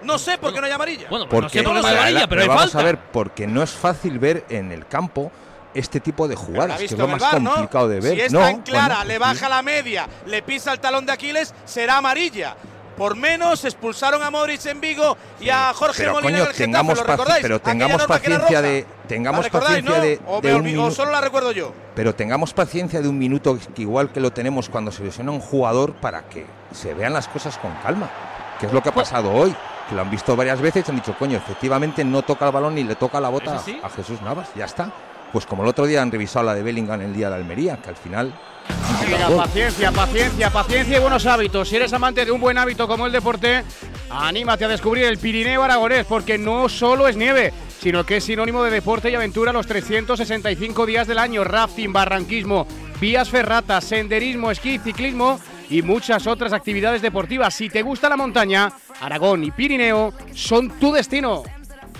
[0.03, 1.07] No sé por qué no hay amarilla.
[1.09, 3.71] Bueno, pues porque no sé por amarilla, pero hay vamos a ver, porque no es
[3.71, 5.31] fácil ver en el campo
[5.75, 7.89] este tipo de jugadas, que es lo más bar, complicado ¿no?
[7.89, 8.15] de ver.
[8.15, 11.55] Si es no, tan clara, le baja la media, le pisa el talón de Aquiles,
[11.65, 12.57] será amarilla.
[12.97, 16.55] Por menos expulsaron a Modric en Vigo y a Jorge pero, Molina coño, en el
[16.55, 17.43] Getafe, ¿lo?
[17.43, 20.01] Pero tengamos paciencia de tengamos paciencia ¿no?
[20.01, 21.73] de, o de un solo la recuerdo yo.
[21.97, 25.95] Pero tengamos paciencia de un minuto igual que lo tenemos cuando se lesiona un jugador
[25.95, 28.09] para que se vean las cosas con calma,
[28.61, 29.57] que es lo que ha pues pasado hoy
[29.89, 32.75] que lo han visto varias veces y han dicho, coño, efectivamente no toca el balón
[32.75, 34.93] ni le toca la bota a Jesús Navas, ya está
[35.35, 37.89] pues como el otro día han revisado la de Bellingham el día de Almería, que
[37.89, 38.33] al final
[39.09, 41.69] Mira, paciencia, paciencia, paciencia y buenos hábitos.
[41.69, 43.65] Si eres amante de un buen hábito como el deporte,
[44.11, 48.63] anímate a descubrir el Pirineo Aragonés, porque no solo es nieve, sino que es sinónimo
[48.63, 51.43] de deporte y aventura los 365 días del año.
[51.43, 52.69] Rafting, barranquismo,
[53.01, 57.53] vías ferratas, senderismo, esquí, ciclismo y muchas otras actividades deportivas.
[57.55, 61.43] Si te gusta la montaña, Aragón y Pirineo son tu destino.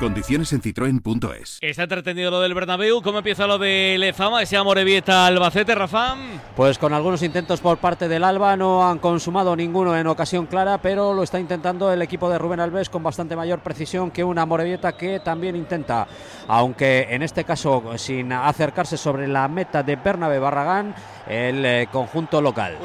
[0.00, 1.58] Condiciones en citroen.es.
[1.60, 3.02] Está entretenido lo del Bernabéu.
[3.02, 6.16] ¿Cómo empieza lo de Lezama, ese Amorebieta Albacete, Rafa?
[6.56, 10.78] Pues con algunos intentos por parte del Alba, no han consumado ninguno en ocasión clara,
[10.78, 14.46] pero lo está intentando el equipo de Rubén Alves con bastante mayor precisión que una
[14.46, 16.08] Morevieta que también intenta,
[16.48, 20.94] aunque en este caso sin acercarse sobre la meta de Bernabé Barragán,
[21.28, 22.78] el eh, conjunto local.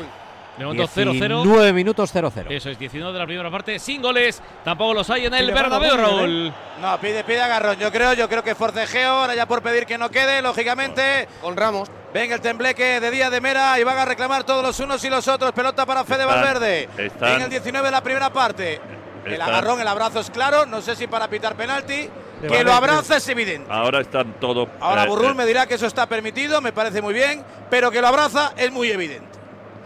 [0.58, 1.42] De momento 0-0.
[1.44, 2.46] 9 minutos 0-0.
[2.50, 4.42] Eso es, 19 de la primera parte, sin goles.
[4.64, 6.54] Tampoco los hay en el Bernabéu, Raúl.
[6.82, 7.78] No, pide, pide agarrón.
[7.78, 9.10] Yo creo, yo creo que forcejeo.
[9.12, 11.28] Ahora ya por pedir que no quede, lógicamente.
[11.42, 11.90] Con Ramos.
[12.14, 15.10] Venga el tembleque de Día de Mera y van a reclamar todos los unos y
[15.10, 15.52] los otros.
[15.52, 16.90] Pelota para Fede Están- Valverde.
[16.98, 18.80] están- En el 19 de la primera parte.
[19.26, 20.66] El agarrón, el abrazo es claro.
[20.66, 22.10] No sé si para pitar penalti.
[22.48, 23.68] Que lo abraza es evidente.
[23.72, 24.68] Ahora están todos.
[24.80, 27.90] Ahora eh, Burrul eh, me dirá que eso está permitido, me parece muy bien, pero
[27.90, 29.35] que lo abraza es muy evidente.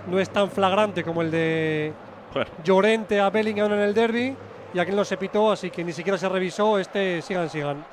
[0.08, 1.94] No es tan flagrante como el de.
[2.64, 4.36] Llorente a Bellingham en el derby.
[4.74, 6.78] Y aquel no se pitó, así que ni siquiera se revisó.
[6.78, 7.84] Este sigan, sigan.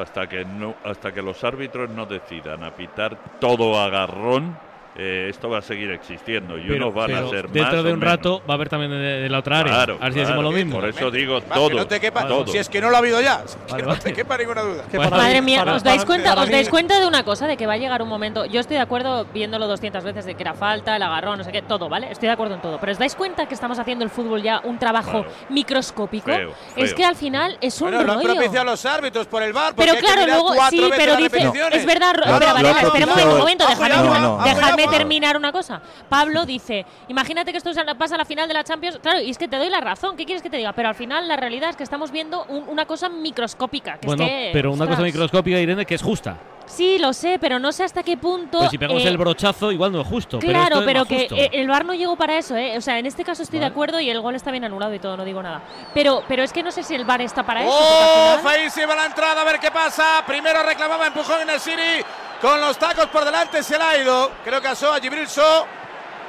[0.00, 4.56] hasta que no, hasta que los árbitros no decidan a pitar todo agarrón,
[4.98, 7.84] eh, esto va a seguir existiendo y Pero- unos van pero a ser Dentro más
[7.84, 8.14] de un menos.
[8.16, 9.72] rato va a haber también de, de la otra área.
[9.74, 10.80] Claro, a ver si decimos lo mismo.
[10.80, 11.68] Por eso digo Va, todo.
[11.68, 12.46] que no te quepa, todo.
[12.46, 14.00] si es que no lo ha habido ya, que Vale, no vale.
[14.00, 14.82] te quepa ninguna duda.
[14.90, 16.30] Que para Madre mí- mía, para- ¿os dais para- cuenta?
[16.30, 17.46] para ¿Os dais cuenta de una cosa?
[17.46, 18.46] De que va a llegar un momento.
[18.46, 21.52] Yo estoy de acuerdo viéndolo 200 veces de que era falta, el agarrón, no sé
[21.52, 22.10] qué, todo, ¿vale?
[22.10, 22.78] Estoy de acuerdo en todo.
[22.80, 25.30] Pero ¿os dais cuenta que estamos haciendo el fútbol ya un trabajo Claro.
[25.50, 26.26] microscópico?
[26.32, 28.34] Feo, Es que al final es un Bueno, lo han rollo.
[28.34, 29.74] propiciado los árbitros por el bar.
[29.76, 31.38] Pero claro, luego sí, pero dice,
[31.72, 32.14] es verdad,
[32.52, 35.80] espera, un momento, y dejadme, terminar una cosa.
[36.08, 39.38] Pablo dice, imagínate que esto pasa a la final de la Champions, claro, y es
[39.38, 40.72] que te doy la razón, ¿qué quieres que te diga?
[40.72, 43.98] Pero al final la realidad es que estamos viendo un- una cosa microscópica.
[43.98, 46.36] Que Bueno, es que, pero una cosa microscópica, Irene, que es justa.
[46.66, 48.58] Sí, lo sé, pero no sé hasta qué punto.
[48.58, 50.38] Pues si pegamos eh, el brochazo, igual no es justo.
[50.38, 51.34] Claro, pero, pero, es que justo.
[51.36, 52.76] eh, el VAR no llegó para eso, ¿eh?
[52.76, 53.72] O sea, en este caso estoy de Vale.
[53.72, 55.62] acuerdo y el gol está bien anulado y todo, no digo nada.
[55.94, 57.70] Pero, pero es que no sé si el VAR está para eso.
[57.72, 58.36] ¡Oh!
[58.38, 60.22] final- Feísima la entrada, a ver qué pasa.
[60.26, 62.04] Primero reclamaba empujón en el City.
[62.42, 64.30] Con los tacos por delante se le ha ido.
[64.44, 65.64] Creo que asó a Gibril So.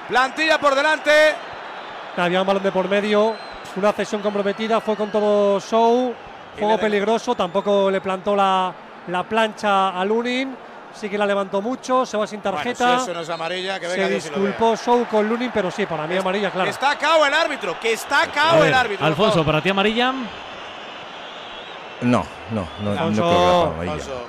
[0.07, 1.11] Plantilla por delante.
[2.15, 3.35] Había un balón de por medio,
[3.75, 6.13] una cesión comprometida, fue con todo show,
[6.57, 8.73] juego peligroso, tampoco le plantó la,
[9.07, 10.55] la plancha a Lunin,
[10.93, 13.79] sí que la levantó mucho, se va sin Bueno, tarjeta, si eso no es amarilla,
[13.79, 16.65] que venga se disculpó show con Lunin, pero sí, para mí amarilla, claro.
[16.65, 19.05] Que está cao el árbitro, que está A ver, el árbitro.
[19.05, 20.13] Alfonso, para ti amarilla.
[22.01, 23.21] No, no, no, no Alfonso.
[23.21, 23.93] creo que amarilla.
[23.93, 24.27] Alfonso.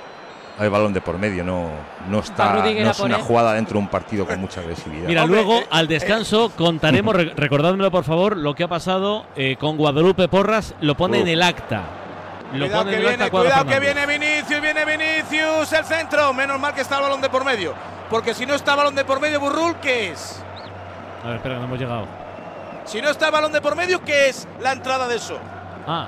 [0.59, 1.69] Hay balón de por medio, no,
[2.09, 5.07] no está, no a es una jugada dentro de un partido con mucha agresividad.
[5.07, 9.25] Mira, Hombre, luego eh, al descanso contaremos, re- recordádmelo por favor, lo que ha pasado
[9.37, 11.83] eh, con Guadalupe Porras, lo pone en el acta.
[12.53, 16.33] Lo Cuidado que viene, cuidado que viene Vinicius, viene Vinicius, el centro.
[16.33, 17.73] Menos mal que está el balón de por medio.
[18.09, 20.43] Porque si no está el balón de por medio, Burrul, ¿qué es?
[21.23, 22.07] A ver, espera, no hemos llegado.
[22.85, 25.37] Si no está el balón de por medio, ¿qué es la entrada de eso?
[25.85, 26.07] Ah.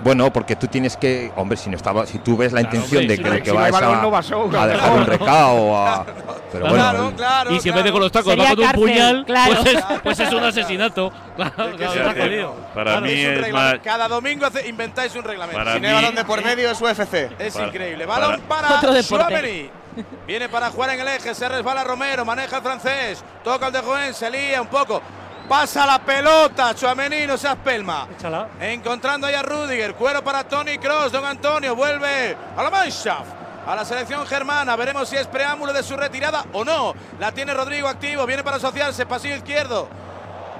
[0.00, 3.02] Bueno, porque tú tienes que, hombre, si no estaba, si tú ves la Claro, intención
[3.02, 3.66] hombre, de que si no va
[3.98, 6.04] a, no va show, a dejar un recado, a-
[6.52, 7.52] pero bueno, Claro, claro.
[7.54, 7.92] y si en vez de claro.
[7.92, 9.54] con los tacos va con un puñal, claro.
[9.62, 11.12] pues, es, pues es un asesinato.
[11.38, 12.54] Claro, claro.
[12.74, 13.00] Para Claro.
[13.02, 13.74] mí Es más.
[13.84, 15.56] Cada domingo hace- inventáis un reglamento.
[15.58, 17.30] Para Si no hay balón de por medio es UFC.
[17.38, 18.06] Es Para- increíble.
[18.08, 18.80] para- Balón para.
[19.00, 19.70] Tchouaméni.
[20.26, 23.80] Viene para jugar en el eje, se resbala Romero, maneja el francés, toca el de
[23.80, 25.00] Joven, se lía un poco.
[25.48, 28.06] Pasa la pelota, Chuamení, no seas pelma.
[28.14, 28.48] Échala.
[28.60, 33.30] Encontrando ahí a Rudiger, cuero para Tony Cross, don Antonio vuelve a la Mannschaft,
[33.66, 34.76] a la selección germana.
[34.76, 36.94] Veremos si es preámbulo de su retirada o no.
[37.18, 39.88] La tiene Rodrigo activo, viene para asociarse, pasillo izquierdo.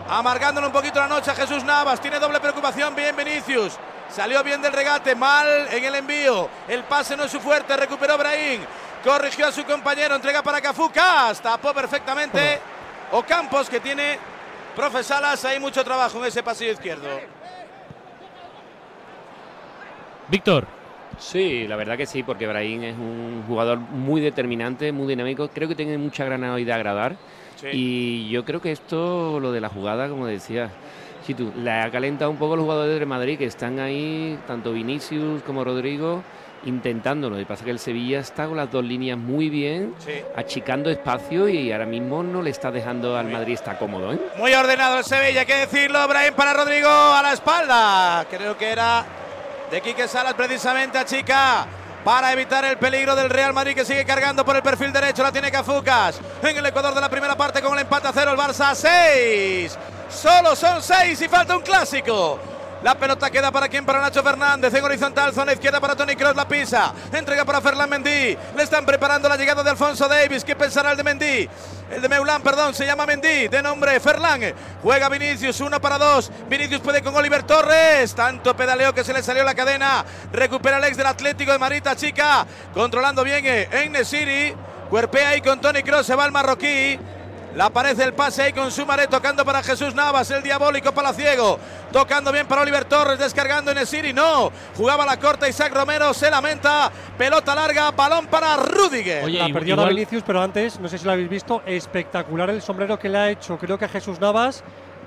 [0.09, 3.75] Amargándole un poquito la noche a Jesús Navas, tiene doble preocupación, bien Vinicius.
[4.09, 6.49] Salió bien del regate, mal en el envío.
[6.67, 8.63] El pase no es su fuerte, recuperó Brahim.
[9.05, 10.91] Corrigió a su compañero, entrega para Cafú.
[10.91, 12.59] Cas, tapó perfectamente.
[13.13, 14.38] Ocampos que tiene
[14.79, 17.09] Profe Salas, hay mucho trabajo en ese pasillo izquierdo.
[20.29, 20.69] Víctor,
[21.19, 25.49] Sí, la verdad que sí, porque Brahim es un jugador muy determinante, muy dinámico.
[25.49, 27.17] Creo que tiene mucha granada de agradar.
[27.73, 30.71] Y yo creo que esto, lo de la jugada, como decía,
[31.27, 34.73] si tú, le ha calentado un poco los jugadores de Madrid que están ahí, tanto
[34.73, 36.23] Vinicius como Rodrigo,
[36.69, 37.35] intentándolo.
[37.37, 40.13] Lo que pasa es que el Sevilla está con las dos líneas muy bien, Sí.
[40.37, 44.13] achicando espacio y ahora mismo no le está dejando al Madrid estar cómodo.
[44.13, 44.21] ¿eh?
[44.37, 46.07] Muy ordenado el Sevilla, hay que decirlo.
[46.07, 48.27] Brahim para Rodrigo a la espalda.
[48.31, 49.05] Creo que era
[49.71, 51.67] de Quique Salas precisamente a Chica.
[52.05, 55.23] Para evitar el peligro del Real Madrid que sigue cargando por el perfil derecho.
[55.23, 56.21] La tiene Cafucas.
[56.43, 58.31] En el Ecuador de la primera parte con el empate a cero.
[58.31, 59.77] El Barça 6.
[60.09, 62.39] Solo son 6 y falta un clásico.
[62.83, 63.85] La pelota queda para quien?
[63.85, 64.73] Para Nacho Fernández.
[64.73, 66.37] En horizontal, zona izquierda para Tony Kroos.
[66.37, 66.93] La pisa.
[67.13, 68.37] Entrega para Ferland Mendy.
[68.57, 70.45] Le están preparando la llegada de Alfonso Davis.
[70.45, 71.49] ¿Qué pensará el de Mendy?
[71.91, 73.49] El de Meulán, perdón, se llama Mendy.
[73.49, 74.55] De nombre Ferland.
[74.81, 75.61] Juega Vinicius.
[75.61, 76.31] Uno para dos.
[76.49, 78.15] Vinicius puede con Oliver Torres.
[78.15, 80.05] Tanto pedaleo que se le salió la cadena.
[80.33, 82.47] Recupera el ex del Atlético de Marita Chica.
[82.73, 84.55] Controlando bien eh, en Nesiri.
[84.89, 86.07] Cuerpea ahí con Tony Kroos.
[86.07, 86.97] Se va el marroquí.
[87.59, 91.59] Le aparece el pase ahí con Sumaré tocando para Jesús Navas, el diabólico palaciego.
[91.91, 94.13] Tocando bien para Oliver Torres, descargando en el Siri.
[94.13, 96.93] No, jugaba la corta Isaac Romero, se lamenta.
[97.19, 99.29] Pelota larga, balón para Rudiger.
[99.29, 102.97] la perdió ahora Vinicius, pero antes, no sé si lo habéis visto, espectacular el sombrero
[102.97, 104.63] que le ha hecho, creo que a Jesús Navas,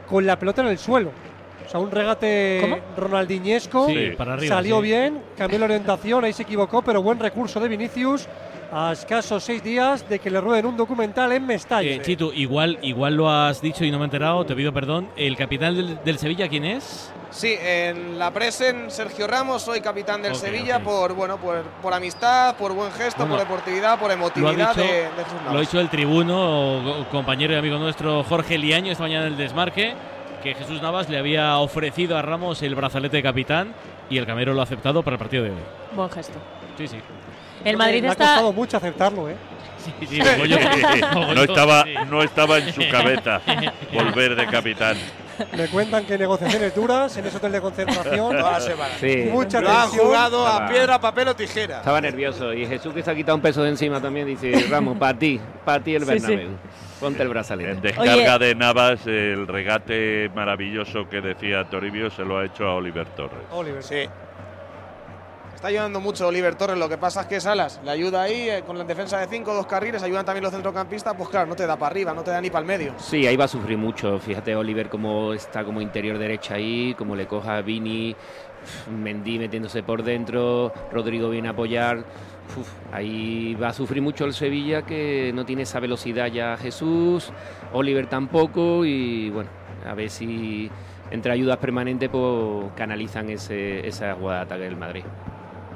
[0.10, 1.14] con la pelota en el suelo.
[1.66, 3.88] O sea, un regate ronaldiñesco.
[3.88, 4.84] Sí, para arriba, Salió sí.
[4.88, 8.28] bien, cambió la orientación, ahí se equivocó, pero buen recurso de Vinicius
[8.72, 11.90] a escasos seis días de que le rueden un documental en Mestalla.
[11.90, 15.10] Eh, Chitu, igual, igual lo has dicho y no me he enterado, te pido perdón.
[15.18, 17.12] ¿El capitán del, del Sevilla quién es?
[17.32, 20.84] Sí, en la presen Sergio Ramos, soy capitán del Ok, Sevilla ok.
[20.84, 24.88] por bueno por, por amistad, por buen gesto, Bueno, por deportividad, por emotividad dicho, de,
[25.04, 29.28] de Jesús lo ha dicho el tribuno, compañero y amigo nuestro Jorge Liaño esta mañana
[29.28, 29.94] en el desmarque,
[30.44, 33.74] que Jesús Navas le había ofrecido a Ramos el brazalete de capitán
[34.10, 35.58] y el Camero lo ha aceptado para el partido de hoy.
[35.96, 36.38] Buen gesto.
[36.78, 36.98] Sí, sí.
[37.64, 39.36] El Madrid Le ha costado mucho aceptarlo, ¿eh?
[39.78, 40.60] Sí, sí, mogollón.
[41.36, 43.42] no, estaba, no estaba en su cabeza
[43.94, 44.96] volver de capitán.
[45.58, 48.38] Me cuentan que negociaciones duras en ese hotel de concentración.
[48.38, 48.94] Toda la semana.
[49.00, 49.28] Sí.
[49.32, 51.78] Mucha Lo han jugado a Estaba- piedra, papel o tijera.
[51.80, 54.98] Estaba nervioso y Jesús que se ha quitado un peso de encima también dice, Ramos,
[55.00, 56.28] para ti, para ti el Sí, sí.
[56.28, 56.50] Bernabéu.
[57.00, 57.72] Ponte el brazalete.
[57.72, 62.76] En descarga de Navas, el regate maravilloso que decía Toribio se lo ha hecho a
[62.76, 63.40] Oliver Torres.
[63.52, 63.82] Oliver.
[63.82, 64.08] Sí.
[65.62, 68.64] Está ayudando mucho Oliver Torres, lo que pasa es que Salas le ayuda ahí eh,
[68.66, 71.68] con la defensa de cinco, dos carriles, ayudan también los centrocampistas, pues claro, no te
[71.68, 72.94] da para arriba, no te da ni para el medio.
[72.98, 74.18] Sí, ahí va a sufrir mucho.
[74.18, 78.16] Fíjate Oliver cómo está como interior derecha ahí, como le coja Vini,
[78.90, 82.06] Mendy metiéndose por dentro, Rodrigo viene a apoyar.
[82.92, 87.32] Ahí va a sufrir mucho el Sevilla que no tiene esa velocidad ya Jesús,
[87.72, 89.52] Oliver tampoco y bueno,
[89.86, 90.72] a ver si
[91.12, 95.04] entre ayudas permanentes pues canalizan ese, esa jugada de ataque del Madrid.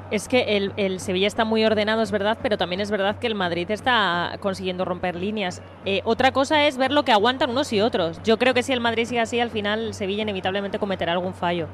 [0.08, 3.26] Es que el, el Sevilla está muy ordenado, es verdad, pero también es verdad que
[3.26, 5.62] el Madrid está consiguiendo romper líneas.
[5.84, 8.20] Eh, otra cosa es ver lo que aguantan unos y otros.
[8.22, 11.66] Yo creo que si el Madrid sigue así, al final Sevilla inevitablemente cometerá algún fallo.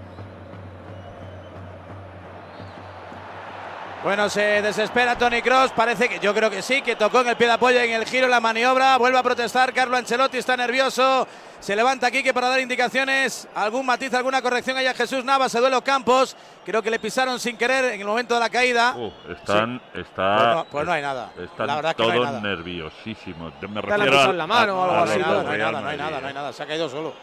[4.02, 5.70] Bueno, se desespera Tony Cross.
[5.76, 8.04] Parece que yo creo que sí, que tocó en el pie de apoyo en el
[8.04, 8.96] giro en la maniobra.
[8.98, 9.72] Vuelve a protestar.
[9.72, 11.26] Carlo Ancelotti está nervioso.
[11.60, 14.76] Se levanta aquí que para dar indicaciones, algún matiz, alguna corrección.
[14.76, 16.36] Allá Jesús Navas, se duelo Campos.
[16.64, 18.94] Creo que le pisaron sin querer en el momento de la caída.
[18.96, 21.30] Uh, están, está, Pues no- pues no hay nada.
[21.40, 22.40] Están La verdad que no hay todos nada.
[22.40, 23.52] nerviosísimos.
[23.68, 25.18] Me refiero en la mano o algo así.
[25.20, 25.98] No hay nada, no hay nada, no hay Madrid.
[26.00, 26.52] nada, no hay nada.
[26.52, 27.14] Se ha caído solo.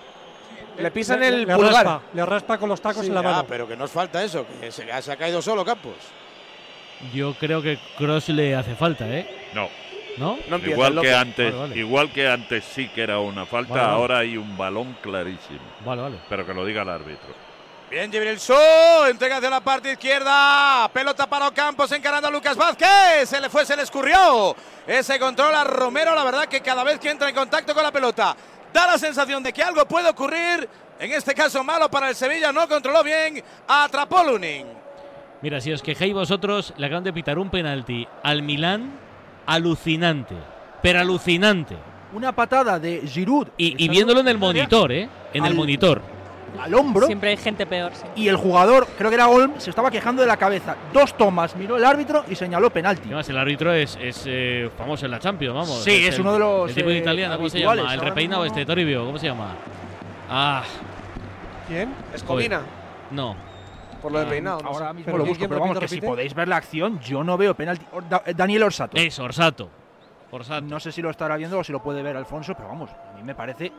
[0.78, 1.74] Le pisan el le pulgar.
[1.74, 3.46] raspa, le raspa con los tacos Sí, en la mano.
[3.46, 5.96] pero que nos falta eso, que se, se ha caído solo Campos.
[7.14, 9.50] Yo creo que Cross le hace falta, ¿eh?
[9.54, 9.70] No.
[10.18, 10.38] ¿No?
[10.50, 11.80] No empieza Igual que antes, Vale, vale.
[11.80, 13.96] igual que antes sí que era una falta, Vale, vale.
[13.96, 15.60] ahora hay un balón clarísimo.
[15.86, 16.18] Vale, vale.
[16.28, 17.30] Pero que lo diga el árbitro.
[17.90, 18.54] Bien, Jibril Su,
[19.10, 23.66] entrega hacia la parte izquierda, pelota para Ocampos encarando a Lucas Vázquez, se le fue,
[23.66, 27.34] se le escurrió, ese control a Romero, la verdad que cada vez que entra en
[27.36, 28.36] contacto con la pelota,
[28.72, 32.52] da la sensación de que algo puede ocurrir, en este caso malo para el Sevilla,
[32.52, 34.68] no controló bien, atrapó Lunin.
[35.42, 38.92] Mira, si os quejáis vosotros, le acaban de pitar un penalti al Milán
[39.46, 40.36] alucinante.
[40.82, 41.76] Pero alucinante.
[42.14, 43.48] Una patada de Giroud.
[43.58, 45.08] Y, y viéndolo en el monitor, ¿eh?
[45.34, 46.02] En el monitor.
[46.60, 47.06] Al hombro.
[47.06, 47.92] Siempre hay gente peor.
[47.94, 48.04] sí.
[48.16, 50.76] Y el jugador, creo que era Olm, se estaba quejando de la cabeza.
[50.92, 53.04] Dos tomas, miró el árbitro y señaló penalti.
[53.06, 55.84] Además, el árbitro es, es, eh, famoso en la Champions, vamos.
[55.84, 57.94] Sí, es el- uno de los, El tipo de eh, italiano, ¿cómo se llama?
[57.94, 59.56] El repeinado este, Toribio, ¿cómo se llama?
[60.30, 60.64] Ah,
[61.68, 61.94] ¿Quién?
[62.16, 62.62] Escobina,
[63.12, 63.36] no.
[64.00, 64.60] Por lo de peinado.
[64.62, 64.74] no sé.
[64.76, 67.24] Ahora mismo ¿Pero lo busco, pero vamos, repite, que si podéis ver la acción, yo
[67.24, 67.86] no veo penalti.
[68.26, 68.98] Eh, Daniel Orsato.
[68.98, 69.70] Es Orsato.
[70.32, 70.62] Orsato.
[70.66, 73.16] No sé si lo estará viendo o si lo puede ver Alfonso, pero vamos, a
[73.18, 73.72] mí me parece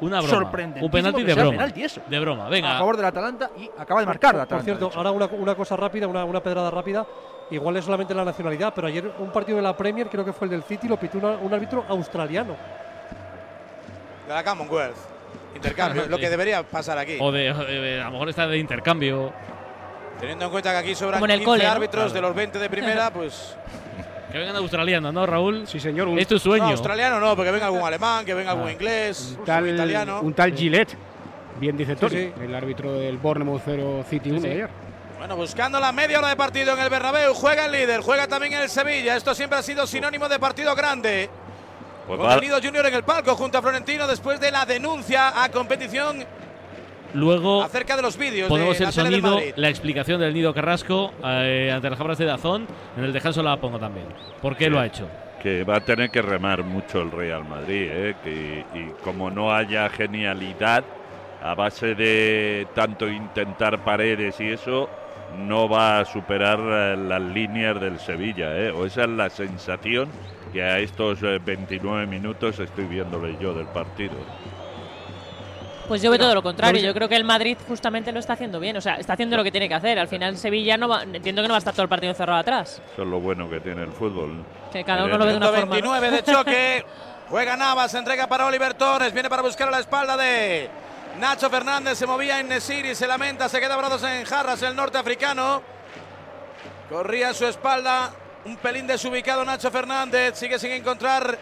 [0.00, 0.34] Una broma.
[0.34, 0.84] sorprendente.
[0.84, 1.66] Un penalti de broma.
[1.66, 2.74] De broma, venga.
[2.76, 4.64] A favor del Atalanta y acaba de marcar el Por Atalanta.
[4.64, 7.06] cierto, ahora una, una cosa rápida, una, una pedrada rápida.
[7.50, 10.46] Igual es solamente la nacionalidad, pero ayer un partido de la Premier, creo que fue
[10.46, 12.56] el del City, lo pitó una- un árbitro australiano.
[14.26, 14.96] De la Commonwealth.
[15.54, 17.16] Intercambio, lo que debería pasar aquí.
[17.20, 19.32] O de, o de- a lo mejor está de intercambio.
[20.24, 21.70] Teniendo en cuenta que aquí sobran Como en el 15 cole, ¿no?
[21.70, 22.14] árbitros Claro.
[22.14, 23.56] de los 20 de primera, pues.
[24.32, 25.64] Que vengan australianos, ¿no, Raúl?
[25.68, 26.08] Sí, señor.
[26.18, 26.64] Es tu sueño.
[26.64, 28.72] No, australiano no, porque venga algún alemán, que venga algún Ah.
[28.72, 30.20] inglés, Un tal, italiano.
[30.22, 30.96] un tal Gillette.
[31.60, 32.42] Bien dice Tori, sí.
[32.42, 34.46] el árbitro del Bournemouth 0 City 1 sí.
[34.48, 34.70] de ayer.
[35.18, 38.54] Bueno, buscando la media hora de partido en el Bernabéu, juega el líder, juega también
[38.54, 39.14] el Sevilla.
[39.16, 41.30] Esto siempre ha sido sinónimo de partido grande.
[42.08, 42.18] Pues
[42.62, 46.24] Junior en el palco junto a Florentino después de la denuncia a competición
[47.14, 51.12] Luego acerca de los vídeos ponemos de la el sonido, la explicación del Nido Carrasco
[51.24, 52.66] eh, ante las cámaras de Dazón.
[52.96, 54.06] En el descanso la pongo también.
[54.42, 55.08] ¿Por qué lo ha hecho?
[55.42, 58.16] que va a tener que remar mucho el Real Madrid, ¿eh?
[58.24, 60.84] que, y como no haya genialidad,
[61.42, 64.88] a base de tanto intentar paredes y eso,
[65.38, 68.70] no va a superar eh, las líneas del Sevilla, ¿eh?
[68.70, 70.08] o esa es la sensación
[70.52, 74.14] que a estos eh, 29 minutos estoy viéndole yo del partido.
[75.88, 76.80] Pues yo veo todo lo contrario.
[76.82, 78.76] Yo creo que el Madrid justamente lo está haciendo bien.
[78.76, 79.98] O sea, está haciendo lo que tiene que hacer.
[79.98, 82.38] Al final Sevilla no va, entiendo que no va a estar todo el partido cerrado
[82.38, 82.80] atrás.
[82.92, 84.44] Eso es lo bueno que tiene el fútbol.
[84.72, 85.80] Que cada uno lo ve de una Minuto forma.
[85.80, 85.92] ¿no?
[85.92, 86.86] 29 de choque.
[87.28, 89.12] Juega Navas, se entrega para Oliver Torres.
[89.12, 90.68] Viene para buscar a la espalda de
[91.18, 91.98] Nacho Fernández.
[91.98, 95.62] Se movía en Nesiri, se lamenta, se queda brazos en jarras el norteafricano.
[96.88, 98.12] Corría a su espalda.
[98.44, 100.36] Un pelín desubicado Nacho Fernández.
[100.36, 101.38] Sigue sin encontrar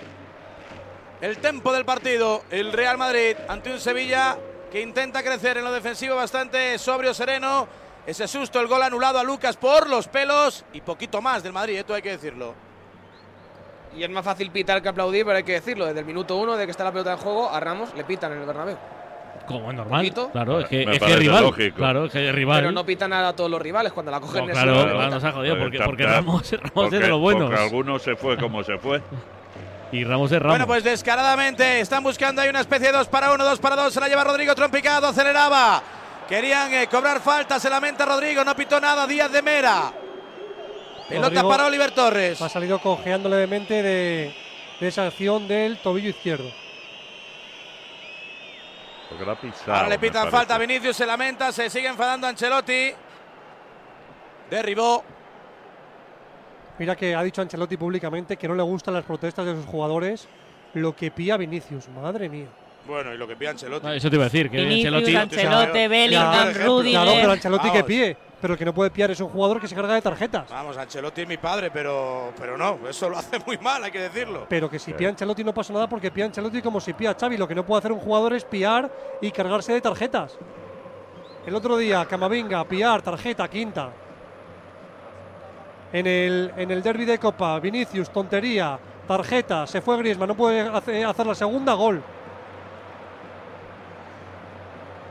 [1.23, 2.43] el tempo del partido.
[2.51, 4.37] El Real Madrid ante un Sevilla
[4.71, 7.67] que intenta crecer en lo defensivo bastante sobrio, sereno.
[8.07, 11.79] Ese susto, el gol anulado a Lucas por los pelos y poquito más del Madrid,
[11.79, 12.55] esto hay que decirlo.
[13.97, 15.87] Y es más fácil pitar que aplaudir, pero hay que decirlo.
[15.87, 18.33] Desde el minuto uno de que está la pelota en juego, a Ramos le pitan
[18.33, 18.77] en el Bernabéu.
[19.47, 20.01] Como es normal.
[20.01, 20.31] Poquito.
[20.33, 21.43] Claro, es que, Me es que parece es rival.
[21.45, 21.77] lógico.
[21.77, 22.61] Claro, es que es rival.
[22.61, 25.25] Pero no pitan nada a todos los rivales cuando la cogen No, en claro, nos
[25.25, 26.07] ha jodido Pues porque, porque.
[26.07, 27.49] Ramos, Ramos Porque- es de los buenos.
[27.51, 29.01] porque alguno se fue como se fue.
[29.93, 30.53] Y Ramos es Ramos.
[30.55, 33.93] Bueno, pues descaradamente están buscando ahí una especie de 2 para 1, 2 para 2.
[33.93, 35.83] Se la lleva Rodrigo Trompicado, aceleraba.
[36.29, 39.93] Querían eh, cobrar falta, se lamenta Rodrigo, no pitó nada Díaz de Mera.
[41.09, 42.41] Pelota Rodrigo para Oliver Torres.
[42.41, 44.35] Ha salido cojeando levemente de,
[44.81, 46.51] de esa acción del tobillo izquierdo.
[49.41, 52.93] Pisado, Ahora le pitan falta, Vinicius se lamenta, se sigue enfadando Ancelotti.
[54.51, 55.05] Derribó.
[56.79, 60.27] Mira que ha dicho Ancelotti públicamente que no le gustan las protestas de sus jugadores.
[60.75, 62.47] Lo que pía Vinicius, madre mía.
[62.87, 63.87] Bueno, y lo que pide Ancelotti.
[63.87, 65.17] Ah, eso te iba a decir, que Vinicius, Ancelotti.
[65.17, 66.55] Ancelotti, Bellingham.
[66.65, 67.03] Rudiger.
[67.03, 67.87] Claro, pero Ancelotti que Vamos.
[67.87, 68.17] píe.
[68.41, 70.51] Pero el que no puede piar es un jugador que se carga de tarjetas.
[70.51, 74.01] Vamos, Ancelotti es mi padre, pero, pero no, eso lo hace muy mal, hay que
[74.01, 74.47] decirlo.
[74.49, 77.37] Pero que si pía Ancelotti no pasa nada porque pía Ancelotti como si pía Xavi.
[77.37, 80.37] Lo que no puede hacer un jugador es piar y cargarse de tarjetas.
[81.47, 83.93] El otro día, Camavinga, piar, tarjeta, quinta.
[85.93, 90.61] En el, en el derby de Copa, Vinicius, tontería, tarjeta, se fue Griezmann, no puede
[90.61, 92.03] hace- hacer la segunda, gol.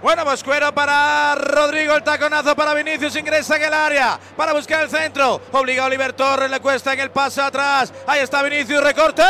[0.01, 4.81] Bueno, pues cuero para Rodrigo, el taconazo para Vinicius, ingresa en el área para buscar
[4.81, 5.39] el centro.
[5.51, 7.93] Obliga a Oliver Torres, le cuesta en el pase atrás.
[8.07, 9.21] Ahí está Vinicius, recorte.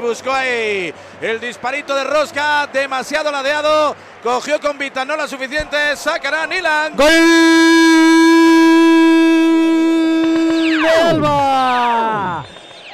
[0.00, 3.94] Buscó ahí el disparito de Rosca, demasiado ladeado.
[4.22, 5.94] Cogió con Vita, no la suficiente.
[5.94, 6.96] Sacará Nilan.
[6.96, 7.12] ¡Gol
[10.82, 12.44] de Alba!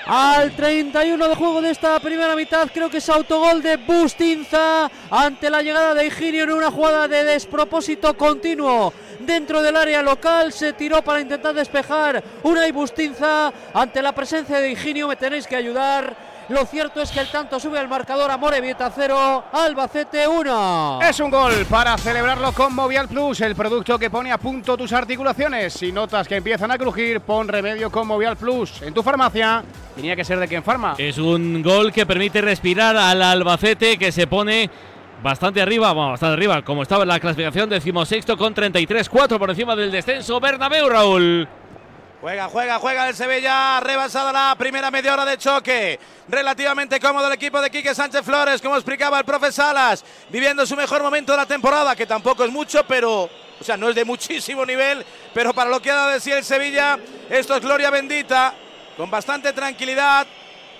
[0.06, 5.48] Al 31 de juego de esta primera mitad, creo que es autogol de Bustinza ante
[5.48, 8.92] la llegada de Higinio en una jugada de despropósito continuo.
[9.20, 14.58] Dentro del área local se tiró para intentar despejar una y Bustinza ante la presencia
[14.60, 15.08] de Higinio.
[15.08, 16.33] Me tenéis que ayudar.
[16.50, 20.98] Lo cierto es que el tanto sube al marcador a Morevieta 0, Albacete 1.
[21.08, 24.92] Es un gol para celebrarlo con Movial Plus, el producto que pone a punto tus
[24.92, 25.72] articulaciones.
[25.72, 28.82] Si notas que empiezan a crujir, pon remedio con Movial Plus.
[28.82, 29.64] En tu farmacia,
[29.96, 30.96] tenía que ser de quien farma.
[30.98, 34.68] Es un gol que permite respirar al Albacete que se pone
[35.22, 39.48] bastante arriba, bueno, bastante arriba, como estaba en la clasificación, decimosexto con 33, 4 por
[39.48, 40.38] encima del descenso.
[40.40, 41.48] Bernabéu, Raúl.
[42.24, 43.76] Juega, juega, juega el Sevilla.
[43.76, 46.00] Ha rebasado la primera media hora de choque.
[46.26, 50.74] Relativamente cómodo el equipo de Quique Sánchez Flores, como explicaba el profe Salas, viviendo su
[50.74, 54.06] mejor momento de la temporada, que tampoco es mucho, pero, o sea, no es de
[54.06, 57.90] muchísimo nivel, pero para lo que ha dado de sí el Sevilla, esto es gloria
[57.90, 58.54] bendita,
[58.96, 60.26] con bastante tranquilidad,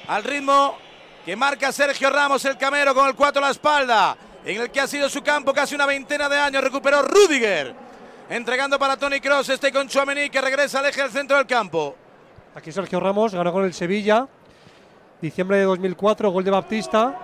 [0.09, 0.79] al ritmo
[1.27, 4.81] que marca Sergio Ramos, el camero, con el 4 a la espalda, en el que
[4.81, 7.84] ha sido su campo casi una veintena de años, recuperó Rudiger.
[8.29, 11.95] Entregando para Tony Cross, este con Chouameni que regresa al eje del centro del campo.
[12.55, 14.27] Aquí Sergio Ramos ganó con el Sevilla,
[15.21, 17.15] diciembre de 2004, gol de Baptista.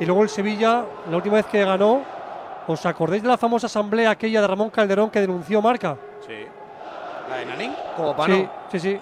[0.00, 2.02] Y luego el Sevilla, la última vez que ganó,
[2.66, 5.96] ¿os acordáis de la famosa asamblea aquella de Ramón Calderón que denunció Marca?
[6.26, 6.46] Sí.
[7.28, 7.72] ¿La de Nanín?
[7.96, 8.98] Como Sí, sí, sí.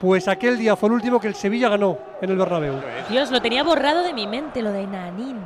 [0.00, 2.80] Pues aquel día fue el último que el Sevilla ganó en el Bernabéu.
[3.10, 5.40] Dios, lo tenía borrado de mi mente, lo de Nanín.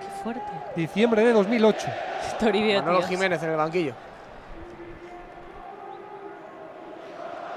[0.00, 0.52] Qué fuerte.
[0.76, 1.86] Diciembre de 2008.
[2.38, 3.02] Toribio, Manolo.
[3.02, 3.94] Jiménez en el banquillo.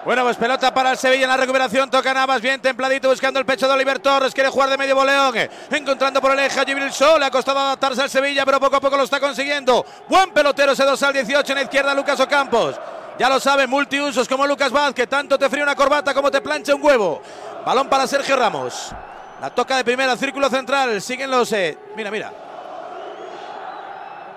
[0.08, 1.90] Bueno, pues pelota para el Sevilla en la recuperación.
[1.90, 4.34] Toca Navas bien templadito buscando el pecho de Oliver Torres.
[4.34, 5.36] Quiere jugar de medio boleón.
[5.70, 7.20] Encontrando por el eje a Gibril Sol.
[7.20, 9.86] Le ha costado adaptarse al Sevilla, pero poco a poco lo está consiguiendo.
[10.08, 12.80] Buen pelotero ese 2 al 18 en la izquierda Lucas Ocampos.
[13.20, 15.10] Ya lo sabe, multiusos como Lucas Vázquez.
[15.10, 17.22] Tanto te fría una corbata como te plancha un huevo.
[17.66, 18.94] Balón para Sergio Ramos.
[19.42, 21.02] La toca de primera, círculo central.
[21.02, 21.52] Siguen los.
[21.52, 22.32] eh, mira, mira.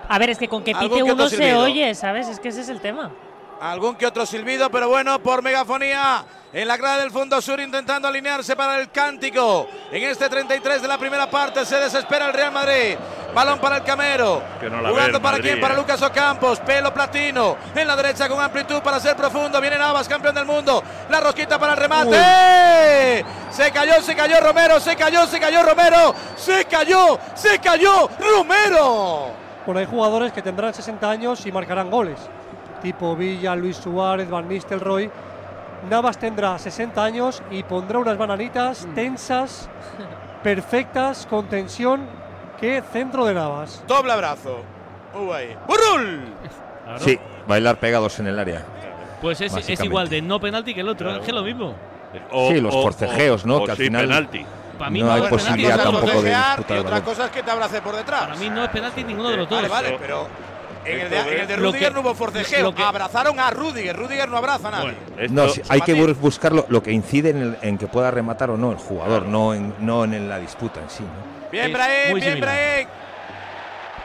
[0.09, 2.27] A ver, es que con que pite uno se oye, ¿sabes?
[2.27, 3.09] Es que ese es el tema.
[3.61, 6.25] Algún que otro silbido, pero bueno, por megafonía.
[6.51, 9.69] En la grada del fondo sur intentando alinearse para el cántico.
[9.91, 12.95] En este 33 de la primera parte se desespera el Real Madrid.
[13.35, 14.41] Balón para el Camero.
[14.59, 15.61] Que no la ve Jugando el para Madrid, quién?
[15.61, 15.77] Para eh.
[15.77, 16.59] Lucas Ocampos.
[16.61, 17.55] Pelo platino.
[17.75, 19.61] En la derecha con amplitud para ser profundo.
[19.61, 20.83] Viene Navas, campeón del mundo.
[21.11, 23.23] La rosquita para el remate.
[23.51, 24.79] Se cayó, se cayó Romero.
[24.79, 26.15] Se cayó, se cayó Romero.
[26.35, 29.33] Se cayó, se cayó Romero.
[29.67, 32.17] Bueno, hay jugadores que tendrán 60 años y marcarán goles.
[32.81, 35.09] Tipo Villa, Luis Suárez, Van Nistelrooy.
[35.89, 38.93] Navas tendrá 60 años y pondrá unas bananitas Mm.
[38.93, 39.69] tensas,
[40.43, 42.21] perfectas, con tensión.
[42.59, 43.83] que centro de Navas!
[43.87, 44.59] Doble abrazo.
[45.15, 45.57] Guay.
[45.67, 46.21] ¡Burrul!
[46.97, 47.17] Sí,
[47.47, 48.63] bailar pegados en el área.
[49.19, 51.73] Pues es, es igual de no penalti que el otro, es que es lo mismo.
[52.49, 53.57] sí, los forcejeos, ¿no?
[53.57, 54.45] o que al final penalti.
[54.77, 55.97] Para mí no no hay posibilidad penalti.
[55.97, 58.21] tampoco de disputar y otra cosa es que te abrace por detrás.
[58.25, 59.57] Para mí no es penalti ninguno de los dos.
[59.61, 60.27] Vale, vale, pero
[60.85, 62.73] en el de, en el de Rudiger que- no hubo forcejeo.
[62.73, 63.95] que- Abrazaron a Rudiger.
[63.95, 64.95] Rudiger no abraza a nadie.
[65.29, 68.57] No, hay que buscar lo, lo que incide en, el- en que pueda rematar o
[68.57, 71.03] no el jugador, no en, no en la disputa en sí.
[71.03, 71.49] ¿no?
[71.51, 72.39] Bien, Brahim, bien.
[72.39, 72.87] Brahim.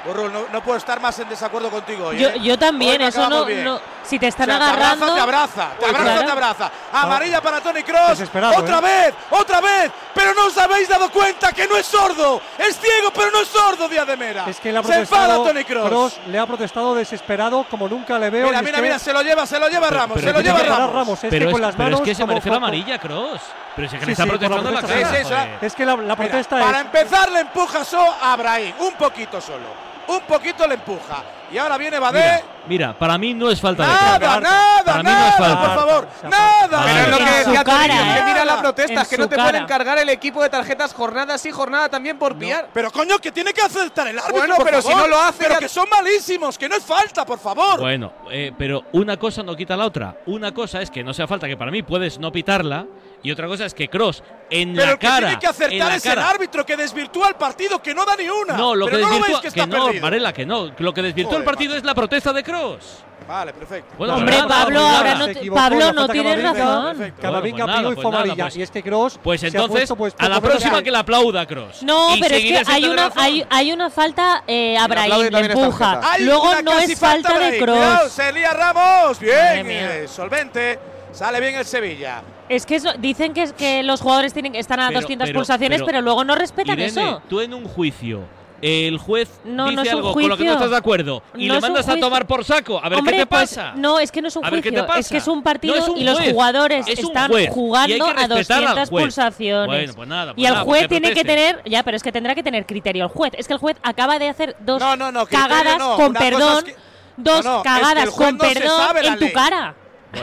[0.06, 2.18] Burrul, no, no puedo estar más en desacuerdo contigo hoy.
[2.18, 2.34] Yo, ¿eh?
[2.40, 3.64] yo también, Hoy eso no, acabamos bien.
[3.64, 5.14] no- Si te están O sea, agarrando.
[5.14, 6.24] Te abraza, te abraza, te abraza, Claro.
[6.26, 6.70] te abraza.
[6.92, 8.10] Amarilla para Tony Cross.
[8.10, 8.80] Desesperado, Otra ¿eh?
[8.82, 9.90] vez, otra vez.
[10.14, 12.40] Pero no os habéis dado cuenta que no es sordo.
[12.56, 14.44] Es ciego, pero no es sordo, Díaz de Mera.
[14.46, 15.34] Es que le ha Se enfada.
[15.36, 15.88] Tony Cross.
[15.88, 18.46] Kroos le ha protestado desesperado como nunca le veo.
[18.46, 20.44] Mira, es mira, mira, se lo lleva, se lo lleva Ramos, pero se lo es
[20.44, 20.92] que lleva Ramos.
[20.94, 22.98] Ramos, es pero que con es, las pero es manos que se merece la amarilla,
[22.98, 23.40] Cross.
[23.74, 25.16] Pero si es que Sí, le está sí, la protestando la protesta cara.
[25.18, 25.58] Sí, sí, joder.
[25.62, 26.84] Es que la, la protesta Mira, para es.
[26.86, 29.66] empezar le empuja solo a Brahim, un poquito solo.
[30.08, 31.22] Un poquito le empuja.
[31.52, 32.18] Y ahora viene Badé.
[32.22, 34.42] Mira, mira, para mí no es falta de Nada, Kroos.
[34.42, 35.60] nada, Para mí no nada, es falta.
[35.60, 36.08] por favor.
[36.24, 36.82] Nada.
[36.84, 38.22] Pero es lo que decía cara, ¿eh?
[38.26, 39.50] mira la protesta, que no te cara.
[39.50, 42.68] pueden cargar el equipo de tarjetas jornada sí, jornada también por pillar.
[42.72, 44.38] Pero coño, que tiene que aceptar el árbitro.
[44.38, 46.84] Bueno, por pero si no lo hace, Pero ya- que son malísimos, que no es
[46.84, 47.78] falta, por favor.
[47.80, 50.16] Bueno, eh, pero una cosa no quita la otra.
[50.26, 52.86] Una cosa es que no sea falta, que para mí puedes no pitarla.
[53.26, 55.26] Y otra cosa es que Cross en pero la el que cara.
[55.26, 58.04] tiene que en acertar la es el cara- árbitro que desvirtúa el partido, que no
[58.04, 58.56] da ni una.
[58.56, 59.40] No, lo pero que no lo desvirtúa.
[59.40, 60.02] veis que está no, perdido.
[60.02, 60.70] Varela, que no.
[60.78, 61.78] Lo que desvirtuó Joder, el partido macho.
[61.78, 63.02] es la protesta de Cross.
[63.26, 63.92] Vale, perfecto.
[63.98, 67.14] Bueno, Hombre, pues nada, Pablo, pues ahora no equivocó, Pablo, no tienes razón.
[67.20, 68.44] Camavinga Bueno, pues y fue amarilla.
[68.44, 70.90] pues- y es que Kroos Pues se ha entonces, puesto, pues, a la próxima que
[70.92, 71.82] le aplauda Cross.
[71.82, 75.24] No, Y pero es que hay una, hay, hay una falta eh, a aplaude Brahim,
[75.24, 76.18] le también esta empuja.
[76.20, 78.12] Luego no es falta de Cross.
[78.12, 79.18] se lía Ramos.
[79.18, 80.78] Bien, eh, solvente.
[81.10, 82.22] Sale bien el Sevilla.
[82.48, 85.28] Es que eso- dicen que, es- que los jugadores tienen que están a Pero- 200
[85.28, 87.22] pero- pulsaciones, pero- pero, luego no respetan Irene, eso.
[87.28, 88.20] tú en un juicio,
[88.62, 90.52] el juez No, dice no es un algo con lo que no juicio.
[90.54, 92.06] estás de acuerdo y No le mandas a juicio.
[92.06, 92.80] tomar por saco.
[92.82, 93.72] A ver Hombre, qué te pues, pasa.
[93.76, 95.42] no, es que no es un A ver qué te juicio, es que es un
[95.42, 98.28] partido No es un y los jugadores es están jugando a respetar al
[98.64, 99.04] 200 juez.
[99.04, 99.66] pulsaciones.
[99.66, 102.12] Bueno, pues nada, pues y el nada, juez tiene que tener, ya, pero es que
[102.12, 103.32] tendrá que tener criterio el juez.
[103.36, 105.96] Es que el juez acaba de hacer dos No, no, no, criterio cagadas no.
[105.96, 106.76] con perdón, es que-
[107.18, 109.32] dos No, no, es que el cagadas con perdón en tu ley.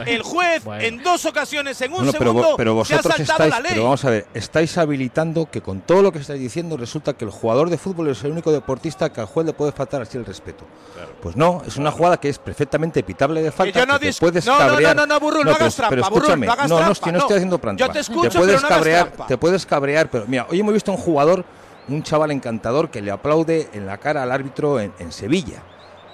[0.06, 0.84] El juez Bueno.
[0.84, 3.60] en dos ocasiones, en un Bueno, pero, segundo, pero se ha vosotros saltado estáis, la
[3.62, 3.72] ley.
[3.74, 7.26] pero vamos a ver, estáis habilitando que con todo lo que estáis diciendo resulta que
[7.26, 10.18] el jugador de fútbol es el único deportista que al juez le puede faltar así
[10.18, 10.66] el respeto.
[11.22, 13.80] Pues no, es una jugada que es perfectamente pitable de falta.
[13.80, 14.96] yo no que te puedes no, no, no, cabrear.
[14.96, 17.12] no, no, Burrul, no pero- hagas trampa, pero escúchame, no hagas no, no, trampa, no
[17.14, 17.18] no.
[17.20, 17.80] estoy haciendo trampa.
[17.86, 19.28] Yo te escucho, te puedes pero no cabrear, trampa.
[19.28, 21.46] te puedes cabrear, pero mira, hoy hemos visto un jugador,
[21.88, 25.62] un chaval encantador que le aplaude en la cara al árbitro en, en Sevilla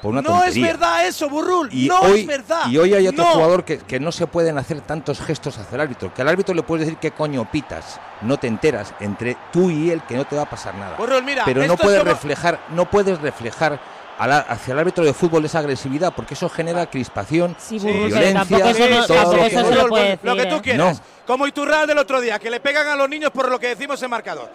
[0.01, 0.65] por una no tontería.
[0.65, 1.69] es verdad eso, Burrul.
[1.73, 2.67] Y no hoy, es verdad.
[2.69, 3.31] Y hoy hay otro No.
[3.31, 6.13] jugador que, que no se pueden hacer tantos gestos hacia el árbitro.
[6.13, 7.99] Que al árbitro le puedes decir qué coño pitas.
[8.21, 10.95] No te enteras entre tú y él que no te va a pasar nada.
[10.97, 13.79] Burrul, mira, Pero no puedes como- reflejar, no puedes reflejar
[14.19, 18.67] la- hacia el árbitro de fútbol esa agresividad, porque eso genera crispación, Sí, violencia, tampoco
[18.69, 20.97] eso no- todo lo que lo lo tú quieras.
[20.97, 21.03] No.
[21.25, 24.01] Como Iturral del otro día, que le pegan a los niños por lo que decimos
[24.03, 24.49] en marcador.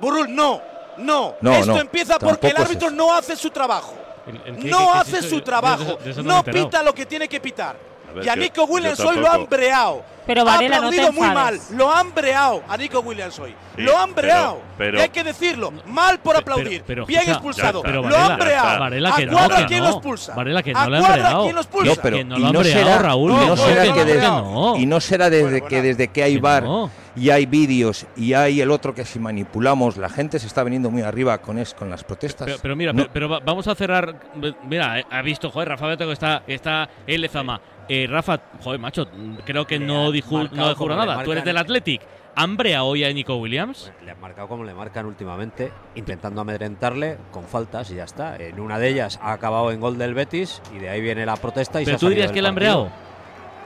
[0.00, 0.60] Burrul, no,
[0.98, 1.34] no.
[1.40, 3.94] No, Esto no, empieza porque el es árbitro no hace su trabajo.
[4.28, 5.84] El- el que- no que- hace su de- trabajo.
[5.84, 7.76] de eso- de eso no no pita lo que tiene que pitar.
[8.10, 10.02] A ver, Y a Nico yo Williams hoy lo han breado.
[10.26, 11.60] Pero, ha Varela, no te aplaudido muy mal.
[11.72, 13.54] Lo han breado a Nico Williams hoy.
[13.76, 14.60] Sí, lo han pero- breado.
[14.78, 15.72] pero- y hay que decirlo.
[15.86, 16.82] Mal por aplaudir.
[16.86, 17.78] pero- pero, Bien expulsado.
[17.78, 17.90] está.
[17.90, 18.80] lo Varela, han breado.
[18.80, 19.88] Varela, a que no, cuadra que quién no.
[19.88, 20.34] lo expulsa.
[20.34, 21.94] Varela, que a no han cuadra quién lo expulsa.
[21.94, 23.30] No, pero que no y no será, Raúl.
[23.30, 25.62] y no No, será no, no, desde, no.
[25.62, 26.90] no que desde que hay bar no.
[27.18, 30.90] Y hay vídeos y hay el otro que si manipulamos, la gente se está viniendo
[30.90, 32.46] muy arriba con, es, con las protestas.
[32.46, 32.98] Pero, pero mira, No.
[33.02, 34.20] pero, pero va- vamos a cerrar.
[34.68, 37.60] Mira, eh, ha visto, joder, Rafa Beto que está, está en Lezama.
[37.88, 39.06] Eh, Rafa, joder, macho,
[39.44, 41.22] creo que no dijo, no le nada.
[41.24, 42.02] Tú eres del Athletic.
[42.36, 43.90] ¿Hambre hoy a Nico Williams?
[44.04, 48.36] Le han marcado como le marcan últimamente, intentando amedrentarle con faltas y ya está.
[48.36, 51.34] En una de ellas ha acabado en gol del Betis y de ahí viene la
[51.34, 52.90] protesta y se ¿Pero ha tú dirías del que le han partido.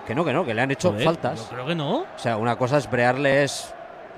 [0.06, 1.48] Que no, que no, que le han hecho faltas.
[1.50, 2.00] yo creo que no.
[2.00, 3.72] O sea, una cosa es brearle es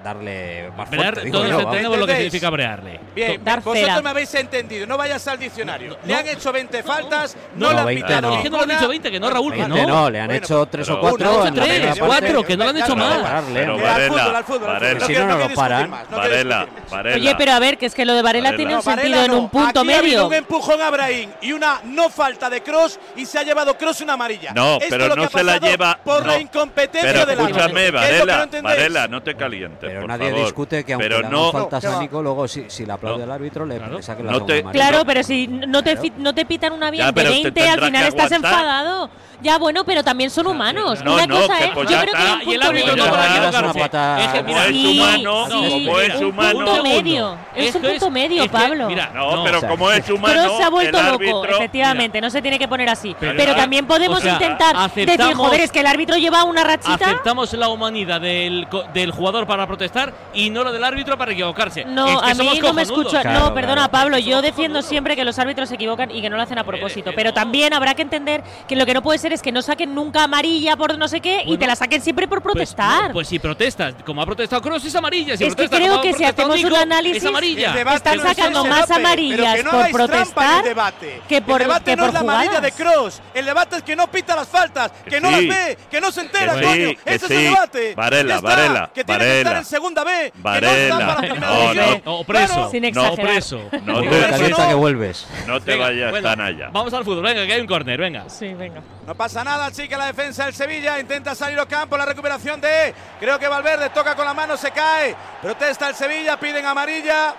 [0.05, 1.30] darle más Brear, fuerte.
[1.32, 3.00] todos entendemos lo que significa brearle.
[3.14, 4.02] Bien, Dar vosotros cera.
[4.02, 4.86] me habéis entendido.
[4.86, 5.98] No vayas al diccionario.
[6.05, 8.36] le han hecho 20 faltas, no, no, le han 20 pitado no.
[8.36, 9.86] Es que no lo han dicho 20, que no, Raúl, que no.
[9.86, 11.40] no, le han Bueno, hecho tres o pero- cuatro.
[11.40, 12.46] Una, en la tres, primera cuatro, parte.
[12.46, 13.18] que no lo han hecho más.
[13.18, 15.00] pararle, Pero Varela, al fútbol, al Varela.
[15.00, 15.07] fútbol.
[15.14, 15.90] Si no, no lo paran.
[16.11, 16.66] no Varela.
[16.90, 17.16] Varela.
[17.16, 19.30] Oye, pero a ver, que es que lo de Varela tiene No, un sentido en
[19.30, 19.38] no.
[19.38, 20.26] un punto Aquí ha habido medio.
[20.26, 24.02] un empujón a Brahim y una no falta de Cross y se ha llevado Cross
[24.02, 24.52] una amarilla.
[24.55, 25.98] No, pero no se la lleva.
[26.05, 26.32] Por no.
[26.32, 27.46] la incompetencia del árbitro.
[27.46, 27.92] escúchame, ¿Qué es
[28.26, 28.68] lo que no?
[28.68, 29.93] Varela, no te calientes.
[29.95, 30.45] Pero por nadie favor.
[30.47, 33.24] discute que aunque Pero no, faltas No, luego si, si le aplaude No.
[33.24, 34.03] el árbitro le, Claro.
[34.03, 34.64] saque la No te-.
[34.64, 37.68] Claro, pero si no te, no te pitan una bien Ya, de pero te 20,
[37.68, 39.11] al final estás enfadado.
[39.42, 41.03] Ya, bueno, pero también son humanos.
[41.05, 42.45] No, una no, cosa que es, pues yo creo que está.
[42.45, 44.24] Y el árbitro no para.
[44.24, 46.53] Es que, mira, es Sí, humano, sí, como es un humano.
[46.64, 47.36] punto medio.
[47.55, 48.86] Es un punto medio, es Pablo.
[48.88, 52.59] Mira, No, pero como es humano, se ha vuelto el loco, efectivamente, no se tiene
[52.59, 53.14] que poner así.
[53.18, 56.95] Pero- también podemos intentar decir, joder, es que el árbitro lleva una rachita.
[56.95, 58.66] Aceptamos la humanidad del,
[59.12, 61.85] jugador para protestar y no lo del árbitro para equivocarse.
[61.85, 62.85] No, Es que a somos mí no me.
[62.85, 63.91] Claro, no, perdona, claro.
[63.91, 64.18] Pablo.
[64.18, 67.11] Yo defiendo siempre que los árbitros se equivocan y que no lo hacen a propósito.
[67.11, 67.35] que Pero no.
[67.35, 70.24] también habrá que entender que lo que no puede ser es que no saquen nunca
[70.24, 73.12] amarilla por no sé qué y te la saquen siempre por Pues, protestar.
[73.12, 75.37] Pues, si protestas, como ha protestado Kroos, es amarilla.
[75.37, 77.68] Si Es que creo que si hacemos un análisis, es amarilla.
[77.70, 81.22] El debate Están sacando más amarillas por protestar debate.
[81.28, 82.72] que por- el debate que no por es la amarilla de.
[82.72, 83.20] Cross.
[83.35, 86.22] El debate es que no pita las faltas, que, no las ve, que no se
[86.22, 86.91] entera, coño.
[87.05, 87.95] Ese es el debate.
[87.95, 89.64] Varela, Varela, Que tiene que estar Varela.
[89.75, 90.31] Segunda B.
[90.33, 90.99] Que no Varela.
[90.99, 92.03] la No, división.
[92.05, 92.14] no.
[92.20, 92.55] O preso.
[92.55, 92.70] Claro.
[92.70, 93.61] Sin No, preso.
[93.83, 94.68] No te, no.
[94.68, 95.27] que vuelves.
[95.47, 96.68] no te Venga, vayas bueno, tan allá.
[96.72, 98.29] Vamos al fútbol, venga, que hay un córner, venga.
[98.29, 98.81] Sí, venga.
[99.07, 100.99] No pasa nada, chica, la defensa del Sevilla.
[101.01, 101.97] Intenta salir a campo.
[101.97, 102.95] La recuperación de.
[103.18, 105.14] Creo que Valverde toca con la mano, se cae.
[105.43, 107.35] Protesta el Sevilla, piden amarilla.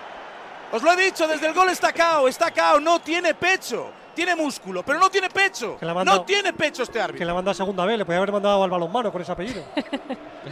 [0.71, 2.79] Os lo he dicho, desde el gol está cao, está cao.
[2.79, 3.91] No tiene pecho.
[4.15, 5.77] Tiene músculo, pero no tiene pecho.
[5.77, 7.27] Que la manda- No tiene pecho este Que árbitro.
[7.27, 9.61] le manda a segunda vez, le podía haber mandado al balonmano con ese apellido.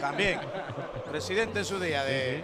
[0.01, 0.39] También.
[1.13, 2.43] Presidente en su día de.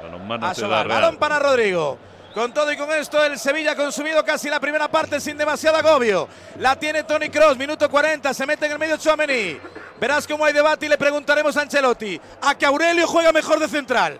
[0.00, 0.86] Real.
[0.86, 1.98] Balón para Rodrigo.
[2.32, 5.78] Con todo y con esto, el Sevilla ha consumido casi la primera parte sin demasiado
[5.78, 6.28] agobio.
[6.60, 9.58] La tiene Tony Cross, minuto 40, se mete en el medio Chouameni.
[9.98, 12.20] Verás cómo hay debate y le preguntaremos a Ancelotti.
[12.42, 14.16] A que Aurelio juega mejor de central.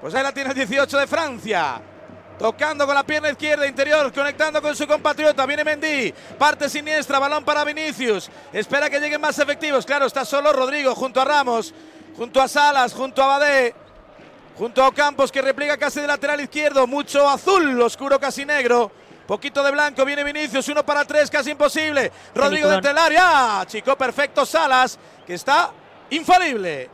[0.00, 1.82] Pues ahí la tiene el 18 de Francia.
[2.38, 5.44] Tocando con la pierna izquierda interior, conectando con su compatriota.
[5.44, 8.30] Viene Mendy, parte siniestra, balón para Vinicius.
[8.50, 9.84] Espera que lleguen más efectivos.
[9.84, 11.74] Claro, está solo Rodrigo junto a Ramos,
[12.16, 13.74] junto a Salas, junto a Badé.
[14.56, 16.86] Junto a Ocampos que repliega casi de lateral izquierdo.
[16.86, 18.90] Mucho azul, oscuro casi negro.
[19.26, 22.12] Poquito de blanco, viene Vinicius, uno para tres, casi imposible.
[22.34, 23.64] Rodrigo dentro del área.
[23.66, 25.72] Chico perfecto, Salas, que está
[26.10, 26.90] infalible.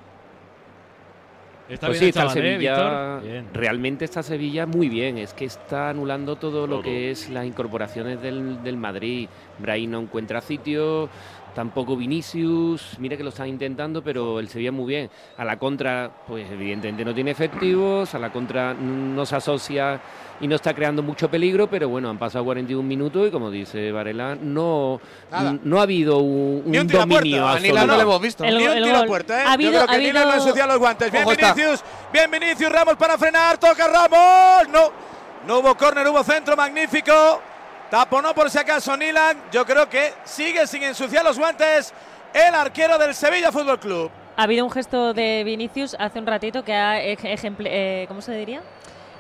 [1.69, 3.21] Está Pues bien sí, está chaval, ¿eh, Sevilla.
[3.53, 5.19] Realmente está Sevilla muy bien.
[5.19, 9.29] Es que está anulando todo, lo que es las incorporaciones del, del Madrid.
[9.59, 11.09] Brahim no encuentra sitio,
[11.55, 12.97] tampoco Vinicius.
[12.99, 15.11] Mira que lo están intentando, pero el Sevilla muy bien.
[15.37, 18.15] A la contra, pues evidentemente no tiene efectivos.
[18.15, 20.01] A la contra no se asocia
[20.41, 21.69] y no está creando mucho peligro.
[21.69, 25.01] Pero bueno, han pasado 41 minutos y como dice Varela, no,
[25.65, 27.07] no ha hado un, Ni un un a puerta.
[27.07, 27.73] dominio A absoluto.
[27.75, 28.45] Ni la no le hemos visto.
[28.45, 29.45] El Ni un tiro a puerta, ¿eh?
[29.47, 31.13] Ha habido- Yo creo que ha Nila no habido- ensucia los guantes.
[31.13, 31.25] Bien.
[31.29, 34.69] Vinicius, bien Vinicius, Ramos para frenar, toca Ramos.
[34.73, 34.91] No,
[35.47, 37.13] no hubo córner, hubo centro magnífico.
[37.91, 39.37] Taponó por si acaso Nilan.
[39.51, 41.93] Yo creo que sigue sin ensuciar los guantes
[42.33, 44.11] el arquero del Sevilla Fútbol Club.
[44.37, 48.61] Ha habido un gesto de Vinicius hace un ratito que ha eh, ¿cómo se diría?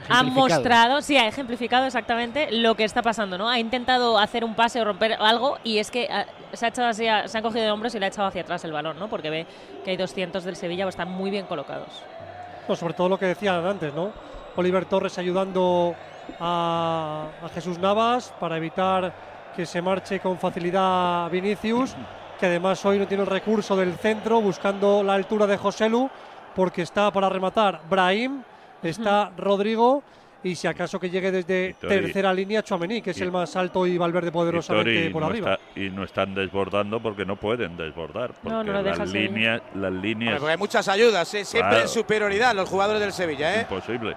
[0.09, 0.61] Ha Ejemplificado.
[0.61, 3.49] mostrado, sí, ha ejemplificado exactamente lo que está pasando, ¿no?
[3.49, 6.89] Ha intentado hacer un pase o romper algo y es que ah, se ha echado
[6.89, 8.99] así, a- se han cogido de hombros y le ha echado hacia atrás el balón,
[8.99, 9.09] ¿no?
[9.09, 9.47] Porque ve
[9.85, 11.89] que hay 200 del Sevilla, pues están muy bien colocados.
[12.69, 14.11] No, sobre todo lo que decían antes, ¿no?
[14.57, 15.95] Oliver Torres ayudando
[16.39, 19.13] a, a Jesús Navas para evitar
[19.57, 21.95] que se marche con facilidad Vinicius,
[22.39, 26.09] que además hoy no tiene el recurso del centro, buscando la altura de Joselu,
[26.55, 28.43] porque está para rematar Brahim,
[28.83, 30.03] está Rodrigo
[30.43, 33.87] y si acaso que llegue desde tercera línea Chouameni, que es Y- el más alto
[33.87, 35.53] y Valverde poderosamente por no arriba.
[35.55, 38.33] está- y no están desbordando porque no pueden desbordar.
[38.33, 41.45] Porque No, no las, líneas, las líneas Hombre, porque hay muchas ayudas, ¿eh?
[41.45, 41.83] siempre Claro.
[41.85, 43.55] en superioridad los jugadores del Sevilla.
[43.57, 43.67] ¿eh?
[43.69, 44.17] imposible.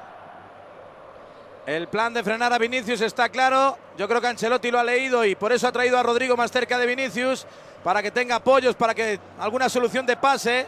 [1.65, 3.77] El plan de frenar a Vinicius está claro.
[3.97, 6.51] Yo creo que Ancelotti lo ha leído y por eso ha traído a Rodrigo más
[6.51, 7.45] cerca de Vinicius
[7.83, 10.67] para que tenga apoyos, para que alguna solución de pase.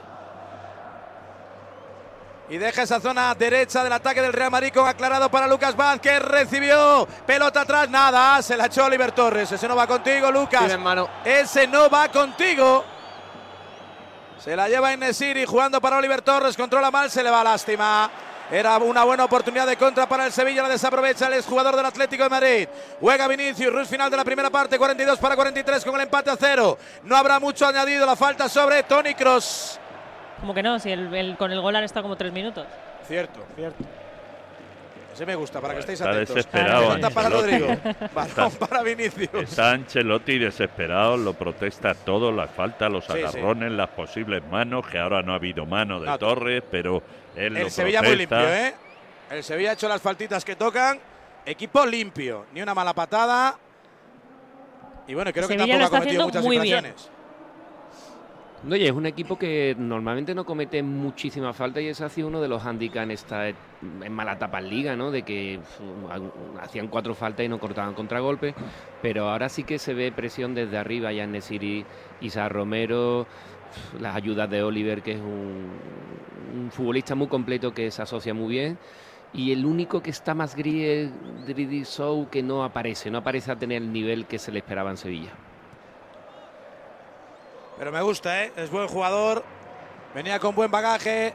[2.48, 6.22] Y deja esa zona derecha del ataque del Real Madrid con aclarado para Lucas Vázquez.
[6.22, 8.41] Recibió pelota atrás, nada.
[8.41, 9.52] Se la echó Oliver Torres.
[9.52, 10.78] Ese no va contigo, Lucas.
[10.80, 11.10] Mano.
[11.26, 12.86] Ese no va contigo.
[14.38, 16.56] Se la lleva Inesiri jugando para Oliver Torres.
[16.56, 18.12] Controla mal, se le va lástima.
[18.52, 22.24] Era una buena oportunidad de contra para el Sevilla, la desaprovecha el exjugador del Atlético
[22.24, 22.68] de Madrid.
[23.00, 26.36] Juega Vinicius, Rus final de la primera parte, 42 para 43 con el empate a
[26.38, 26.78] cero.
[27.04, 29.80] No habrá mucho añadido, la falta sobre Tony Cross.
[30.39, 32.68] Como que no, si el, el- con el gol han estado como tres minutos.
[33.08, 33.84] Cierto, cierto.
[35.14, 36.36] Ese me gusta, para que estéis Está atentos.
[36.36, 37.58] desesperado Falta para Ancelotti.
[37.58, 38.08] Rodrigo.
[38.14, 39.30] Balón Está- para Vinicius.
[39.34, 43.20] Está Ancelotti desesperado, lo protesta todo, las faltas, los Sí, sí.
[43.24, 46.18] agarrones, las posibles manos, que ahora no ha habido mano de No.
[46.20, 47.02] Torres, pero
[47.36, 48.73] él El Sevilla muy limpio, ¿eh?
[49.29, 50.99] El Sevilla ha hecho las faltitas que tocan.
[51.45, 53.57] Equipo limpio, ni una mala patada.
[55.07, 56.77] Y bueno, creo que Sevilla tampoco lo ha está cometido haciendo muchas muy bien.
[56.77, 57.15] infracciones.
[58.63, 62.29] No, y es un equipo que normalmente no comete muchísima falta y ese ha sido
[62.29, 65.11] uno de los handicaps en esta en mala etapa en liga, ¿no?
[65.11, 65.59] De que
[66.59, 68.55] hacían cuatro faltas y no cortaban contragolpes,
[69.03, 71.86] pero ahora sí que se ve presión desde arriba, ya Nesiri,
[72.21, 73.27] Isa Romero,
[73.99, 75.69] las ayudas de Oliver, que es un,
[76.71, 78.78] futbolista muy completo que se asocia muy bien.
[79.34, 81.84] Y el único que está más gris es Dridi
[82.32, 85.32] que no aparece, no aparece a tener el nivel que se le esperaba en Sevilla.
[87.78, 88.53] Pero me gusta, ¿eh?
[88.55, 89.43] Es buen jugador.
[90.13, 91.34] Venía con buen bagaje.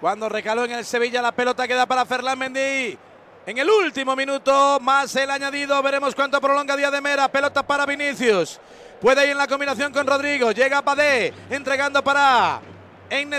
[0.00, 2.98] Cuando recaló en el Sevilla, la pelota queda para Ferland Mendy.
[3.44, 5.82] En el último minuto, más el añadido.
[5.82, 7.26] Veremos cuánto prolonga Díaz de Mera.
[7.26, 8.60] Pelota para Vinicius.
[9.02, 10.52] Puede ir en la combinación con Rodrigo.
[10.52, 12.60] Llega Padé, entregando para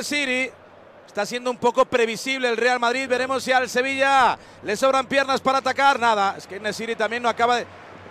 [0.01, 0.51] City.
[1.07, 3.07] Está siendo un poco previsible el Real Madrid.
[3.07, 6.01] Veremos si al Sevilla le sobran piernas para atacar.
[6.01, 7.67] Nada, es que City también no acaba de.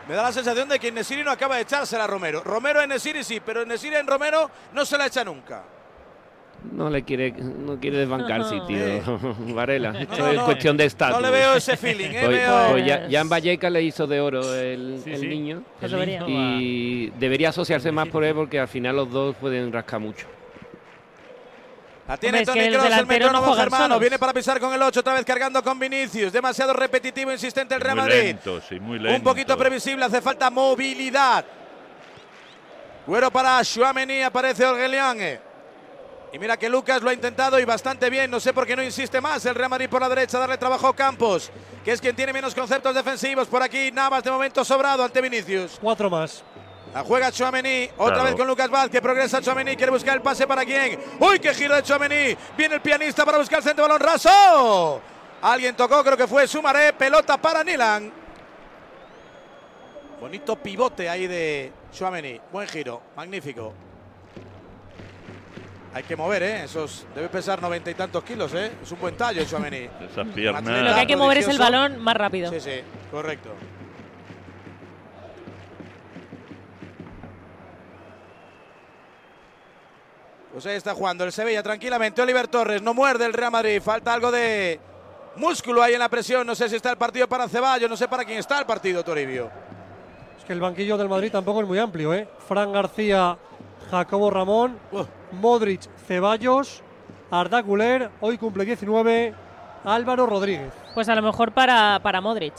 [0.09, 2.43] Me da la sensación de que Nesiri no acaba de echársela a Romero.
[2.43, 5.63] Romero en Nesiri sí, pero Nesiri en Romero no se la echa nunca.
[6.71, 9.19] No le quiere, no quiere desbancarse, tío.
[9.55, 11.17] Varela, esto No, es no, cuestión de estatus.
[11.21, 12.49] no le veo ese feeling, ¿eh?
[12.73, 15.27] Hoy, ya- Jan Valleca le hizo de oro el, Sí, el sí.
[15.27, 15.63] niño.
[15.81, 16.23] Pues debería.
[16.29, 20.27] Y debería asociarse más por él porque al final los dos pueden rascar mucho.
[22.09, 23.85] La tiene Toni que el el no metrónomo germano.
[23.85, 24.01] solos.
[24.01, 26.33] Viene para pisar con el 8, otra vez cargando con Vinicius.
[26.33, 28.23] Demasiado repetitivo, insistente el Real Muy Madrid.
[28.25, 29.17] lento, sí, muy lento.
[29.17, 31.45] Un poquito previsible, hace falta movilidad.
[33.07, 35.19] Güero para Chouameni, aparece Orgelian.
[36.33, 38.31] Y mira que Lucas lo ha intentado y bastante bien.
[38.31, 40.89] No sé por qué no insiste más el Real Madrid por la derecha, darle trabajo
[40.89, 41.51] a Campos,
[41.85, 43.49] que es quien tiene menos conceptos defensivos.
[43.49, 45.79] Por aquí Navas de momento sobrado ante Vinicius.
[45.81, 46.43] Cuatro más.
[46.95, 48.25] La juega Chouameni, otra Claro.
[48.25, 50.99] vez con Lucas Vázquez, progresa Chouameni, quiere buscar el pase para quién.
[51.21, 52.37] ¡Uy, qué giro de Chouameni!
[52.57, 55.01] Viene el pianista para buscar el centro balón raso.
[55.43, 58.13] Alguien tocó, creo que fue Sumaré, pelota para Nilan.
[60.21, 63.73] Bonito pivote ahí de Chouameni, buen giro, magnífico.
[65.95, 66.65] Hay que mover, ¿eh?
[66.65, 68.73] Esos, debe pesar noventa y tantos kilos, ¿eh?
[68.83, 69.89] Es un buen tallo Chouameni.
[70.11, 70.65] Esas piernas.
[70.65, 72.51] Lo que hay que mover es el balón más rápido.
[72.51, 72.81] Sí, sí,
[73.11, 73.51] correcto.
[80.53, 82.21] Pues ahí está jugando el Sevilla tranquilamente.
[82.21, 83.81] Oliver Torres no muerde el Real Madrid.
[83.81, 84.79] Falta algo de
[85.37, 86.47] músculo ahí en la presión.
[86.47, 89.03] No sé si está el partido para Ceballos, no sé para quién está el partido,
[89.03, 89.51] Toribio.
[90.39, 92.29] Es que el banquillo del Madrid tampoco es muy amplio, ¿eh?
[92.49, 93.37] Fran García,
[93.91, 95.05] Jacobo Ramón, Uh.
[95.33, 96.83] Modric, Ceballos,
[97.31, 99.35] Arda Güler, hoy cumple 19,
[99.85, 100.73] Álvaro Rodríguez.
[100.95, 102.55] Pues a lo mejor para, para Modric.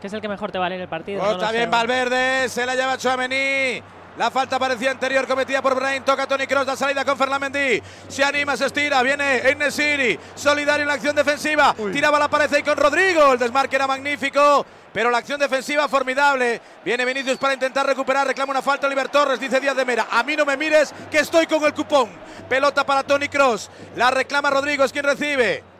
[0.00, 1.22] Que es el que mejor te vale en el partido.
[1.22, 3.82] Oh, no está bien Valverde, se la lleva Chouameni.
[4.18, 6.02] La falta parecía anterior cometida por Brain.
[6.02, 7.82] Toca Tony Cross, la salida con Ferland Mendy.
[8.08, 10.18] Se anima, se estira, viene Enesiri.
[10.34, 11.74] Solidario en la acción defensiva.
[11.92, 13.34] Tiraba la pared ahí con Rodrigo.
[13.34, 14.64] El desmarque era magnífico.
[14.90, 16.62] Pero la acción defensiva formidable.
[16.82, 18.26] Viene Vinicius para intentar recuperar.
[18.26, 20.06] Reclama una falta Oliver Torres, dice Díaz de Mera.
[20.10, 22.10] A mí no me mires que estoy con el cupón.
[22.48, 23.70] Pelota para Tony Cross.
[23.96, 25.75] La reclama Rodrigo, es quien recibe.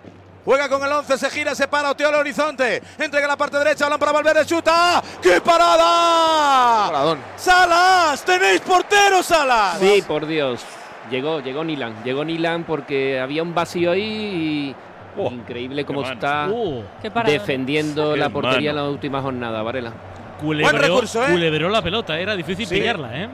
[0.46, 2.80] Juega con el 11, se gira, se para, Oteolo Horizonte.
[2.98, 5.02] Entrega la parte derecha, balón para Valverde, chuta.
[5.20, 6.86] ¡Qué parada!
[6.86, 7.18] Paradón.
[7.36, 8.24] ¡Salas!
[8.24, 9.78] ¡Tenéis portero, Salas!
[9.80, 10.64] Sí, por Dios.
[11.10, 12.02] Llegó, llegó Nilan.
[12.04, 14.74] Llegó Nilan porque había un vacío ahí y
[15.18, 16.84] Oh, increíble cómo qué está Uh,
[17.24, 19.92] defendiendo Qué la portería en la última jornada, Varela.
[20.40, 21.32] culebreó, recurso, ¿eh?
[21.32, 22.74] culebreó la pelota, era difícil Sí.
[22.74, 23.28] pillarla, ¿eh?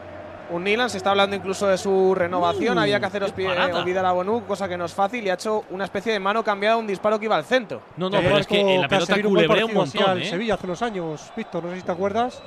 [0.53, 2.77] Un Nilan se está hablando incluso de su renovación.
[2.77, 5.25] Uh, Había que haceros pie- olvidar a Bonú, cosa que no es fácil.
[5.25, 7.81] Y ha hecho una especie de mano cambiada, un disparo que iba al centro.
[7.97, 10.27] No, no, Que pero es que en la pelota culebrea un montón, al ¿eh?
[10.27, 12.43] Sevilla hace unos años, Víctor, no sé si te acuerdas.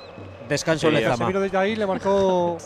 [0.48, 1.18] Descanso Sí, le ya llama.
[1.18, 2.58] Casemiro desde ahí le marcó,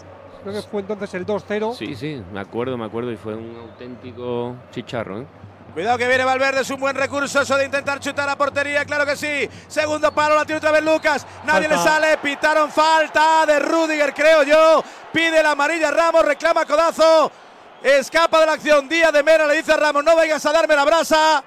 [0.43, 1.73] creo que fue entonces el 2-0.
[1.73, 5.25] Sí, sí, me acuerdo, me acuerdo y fue un auténtico chicharro, ¿eh?
[5.73, 9.05] Cuidado que viene Valverde, es un buen recurso eso de intentar chutar a portería, claro
[9.05, 9.47] que sí.
[9.67, 11.25] Segundo palo, la tiene otra vez Lucas.
[11.45, 11.83] Nadie Falta.
[11.83, 14.83] le sale, pitaron falta de Rudiger, creo yo.
[15.13, 17.31] Pide la amarilla Ramos, reclama codazo.
[17.83, 18.89] Escapa de la acción.
[18.89, 21.43] Día de Mera le dice a Ramos, no vengas a darme la brasa.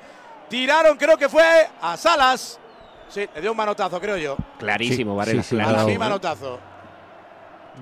[0.49, 2.59] Tiraron, creo que fue a Salas.
[3.09, 4.37] Sí, le dio un manotazo, creo yo.
[4.59, 5.43] Clarísimo, Sí, Varela.
[5.43, 5.87] sí, sí, claro.
[5.87, 6.59] Sí, manotazo.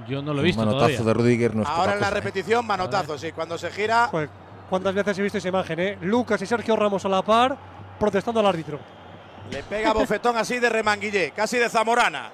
[0.08, 1.04] Yo no lo he Un visto manotazo todavía.
[1.04, 2.20] de Rudiger no Ahora en la cosa, ¿eh?
[2.22, 3.30] repetición, manotazo, sí.
[3.32, 4.30] Cuando se gira, Joder,
[4.70, 5.98] ¿Cuántas veces he visto esa imagen, eh?
[6.00, 7.56] Lucas y Sergio Ramos a la par
[7.98, 8.78] protestando al árbitro.
[9.50, 12.30] le pega bofetón así de remanguillé, casi de Zamorana.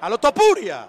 [0.00, 0.88] A lo Topuria.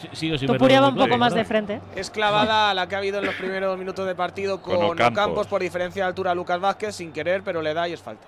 [0.00, 1.80] Si- Sigo sin Topuria va un poco más de frente.
[1.94, 5.12] Es clavada la que ha habido en los primeros minutos de partido con, Con Ocampos.
[5.12, 8.00] Ocampos por diferencia de altura a Lucas Vázquez sin querer, pero le da y es
[8.00, 8.26] falta.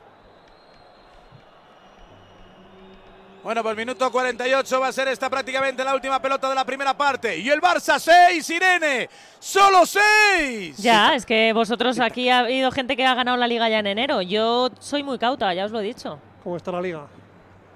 [3.43, 6.97] Bueno, pues minuto 48 va a ser esta prácticamente la última pelota de la primera
[6.97, 7.39] parte.
[7.39, 9.09] Y el Barça 6, Irene.
[9.41, 10.77] Solo 6.
[10.77, 13.89] Ya, es que vosotros aquí ha habido gente que ha ganado la liga ya en
[13.89, 14.23] enero.
[14.23, 16.21] Yo soy muy cauta, ya os lo he dicho.
[16.45, 17.09] ¿Cómo está la liga?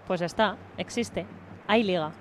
[0.06, 1.26] Pues está, existe.
[1.66, 2.12] Hay liga.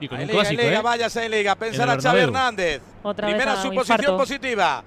[0.00, 0.82] Y con Hay un liga, hay clásico, liga, ¿eh?
[0.82, 1.54] vaya si hay liga.
[1.54, 2.20] Pensar En a Xavi.
[2.20, 2.82] Hernández.
[3.04, 4.82] Otra vez Primera suposición positiva.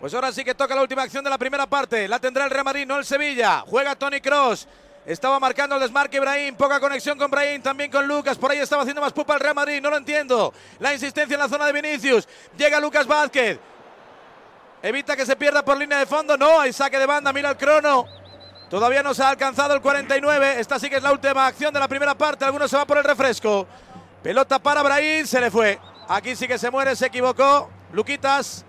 [0.00, 2.08] Pues ahora sí que toca la última acción de la primera parte.
[2.08, 3.64] La tendrá el Real Madrid, no el Sevilla.
[3.66, 4.66] Juega Tony Cross.
[5.06, 6.56] Estaba marcando el desmarque Ibrahim.
[6.56, 8.36] Poca conexión con Brahim, también con Lucas.
[8.36, 9.80] Por ahí estaba haciendo más pupa el Real Madrid.
[9.80, 10.52] No lo entiendo.
[10.80, 12.26] La insistencia en la zona de Vinicius.
[12.58, 13.60] Llega Lucas Vázquez.
[14.82, 16.36] Evita que se pierda por línea de fondo.
[16.36, 17.32] No, hay saque de banda.
[17.32, 18.04] Mira el crono.
[18.68, 20.58] Todavía no se ha alcanzado el 49.
[20.58, 22.44] Esta sí que es la última acción de la primera parte.
[22.44, 23.64] Algunos se va por el refresco.
[24.24, 25.24] Pelota para Brahim.
[25.24, 25.78] Se le fue.
[26.08, 26.96] Aquí sí que se muere.
[26.96, 27.70] Se equivocó.
[27.92, 28.64] Luquitas.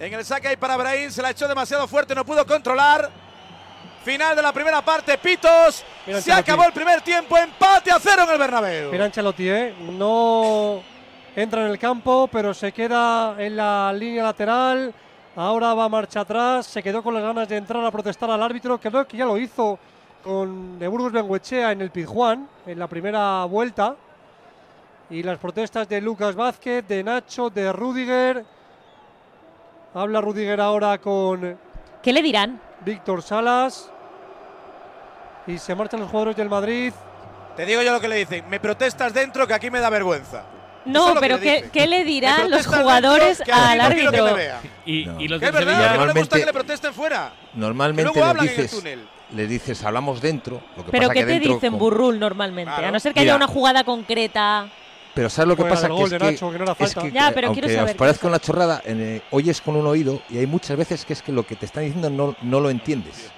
[0.00, 1.12] En el saque ahí para Brahim.
[1.12, 2.12] Se la echó demasiado fuerte.
[2.12, 3.21] No pudo controlar.
[4.04, 5.16] Final de la primera parte.
[5.16, 5.84] Pitos.
[6.06, 7.38] Mira se acabó el primer tiempo.
[7.38, 8.90] Empate a cero en el Bernabéu.
[8.90, 9.74] Mira Ancelotti, ¿eh?
[9.92, 10.82] No
[11.36, 14.92] entra en el campo, pero se queda en la línea lateral.
[15.36, 16.66] Ahora va marcha atrás.
[16.66, 18.80] Se quedó con las ganas de entrar a protestar al árbitro.
[18.80, 19.78] Creo que ya lo hizo
[20.24, 23.94] con de Burgos Benguechea en el Pizjuán, en la primera vuelta.
[25.10, 28.44] Y las protestas de Lucas Vázquez, de Nacho, de Rudiger.
[29.94, 31.56] Habla Rudiger ahora con
[32.02, 32.60] ¿Qué le dirán?
[32.84, 33.91] Víctor Salas.
[35.46, 36.92] Y se marchan los jugadores del Madrid.
[37.56, 38.44] Te digo yo lo que le dicen.
[38.48, 40.44] Me protestas dentro que aquí me da vergüenza.
[40.84, 44.34] Es No, que pero le ¿qué, qué le dirán los jugadores al no árbitro?
[44.34, 44.60] vea.
[44.84, 45.20] Y, No.
[45.20, 45.92] y los Que del es verdad, Sevilla.
[45.92, 47.32] que no le gusta Normalmente- que le protesten fuera.
[47.54, 49.08] Normalmente les dices, túnel.
[49.32, 50.60] les dices, hablamos dentro.
[50.76, 52.72] Lo que ¿Pero pasa qué que te dentro dicen Burrul normalmente?
[52.72, 52.88] Claro.
[52.88, 53.32] A no ser que Mira.
[53.34, 54.68] haya una jugada concreta.
[55.14, 55.86] Pero ¿sabes lo que pasa?
[55.88, 57.76] el Que es de que, Nacho, que no era es que, Ya, pero aunque quiero
[57.76, 60.76] saber, os parezca quiero una chorrada, en, eh, oyes con un oído y hay muchas
[60.76, 63.30] veces que es que lo que te están diciendo no, no lo entiendes.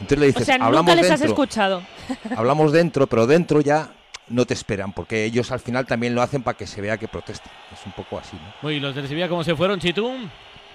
[0.00, 1.82] Entonces le dices, O sea, hablamos nunca les has dentro, escuchado.
[2.36, 3.90] hablamos dentro, pero dentro ya
[4.28, 7.08] no te esperan, porque ellos al final también lo hacen para que se vea que
[7.08, 7.52] protestan.
[7.72, 8.68] Es un poco así, ¿no?
[8.68, 10.28] Uy, los del Sevilla, ¿cómo se fueron, Chitum?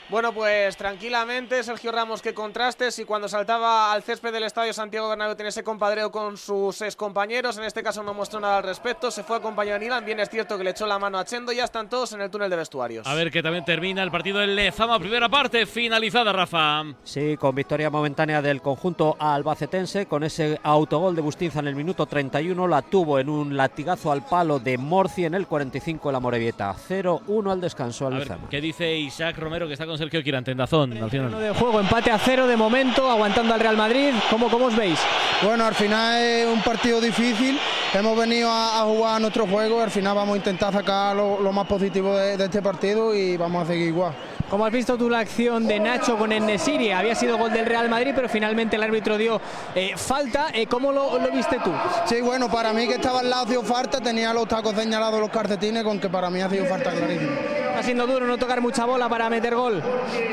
[0.09, 5.09] Bueno, pues tranquilamente, Sergio Ramos, que contrastes y cuando saltaba al césped del estadio Santiago
[5.09, 8.63] Bernabéu tenía ese compadreo con sus ex compañeros, en este caso no mostró nada al
[8.63, 11.25] respecto, se fue acompañado a Nilan, bien es cierto que le echó la mano a
[11.25, 13.05] Chendo, ya están todos en el túnel de vestuarios.
[13.05, 16.83] A ver que también termina el partido del Lezama, primera parte finalizada, Rafa.
[17.03, 22.05] Sí, con victoria momentánea del conjunto albacetense, con ese autogol de Bustinza en el minuto
[22.05, 26.73] 31, la tuvo en un latigazo al palo de Morci en el 45 la Morevieta.
[26.73, 28.47] 0-1 al descanso al Lezama.
[28.49, 31.39] ¿qué dice Isaac Romero que está con Sergio Quirante en Dazón al final?
[31.39, 34.13] de juego, empate a cero de momento, aguantando al Real Madrid.
[34.29, 34.99] ¿Cómo, cómo os veis?
[35.43, 37.59] Bueno, al final es un partido difícil.
[37.93, 41.39] Hemos venido a, a jugar nuestro juego y al final vamos a intentar sacar lo,
[41.41, 44.13] lo más positivo de, de este partido y vamos a seguir igual.
[44.49, 46.91] ¿Cómo has visto tú la acción de Nacho con Enesiri?
[46.91, 49.41] Había sido gol del Real Madrid, pero finalmente el árbitro dio
[49.75, 50.47] eh, falta.
[50.53, 51.71] Eh, ¿Cómo lo, lo viste tú?
[52.05, 55.19] Sí, bueno, para mí que estaba al lado ha sido falta, tenía los tacos señalados
[55.19, 57.31] los calcetines, con que para mí ha sido falta clarísima.
[57.67, 59.83] Está siendo duro no tocar mucha bola para meter gol.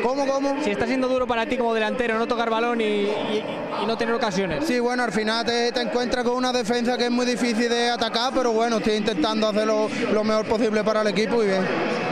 [0.03, 0.63] ¿Cómo, cómo?
[0.63, 3.45] Si está siendo duro para ti como delantero no tocar balón y, y-
[3.83, 4.65] y no tener ocasiones.
[4.65, 7.91] Sí, bueno, al final te, te encuentras con una defensa que es muy difícil de
[7.91, 11.67] atacar, pero bueno, estoy intentando hacer lo, lo mejor posible para el equipo y bien.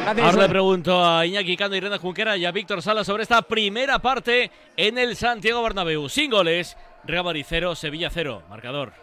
[0.05, 3.99] Ahora le pregunto a Iñaki Cando, Irene Junquera y a Víctor Sala sobre esta primera
[3.99, 6.09] parte en el Santiago Bernabéu.
[6.09, 8.43] Sin goles, Real Madrid 0, Sevilla 0.
[8.49, 8.95] Marcador.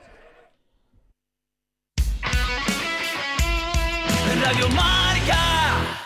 [4.44, 6.06] Radio Marca.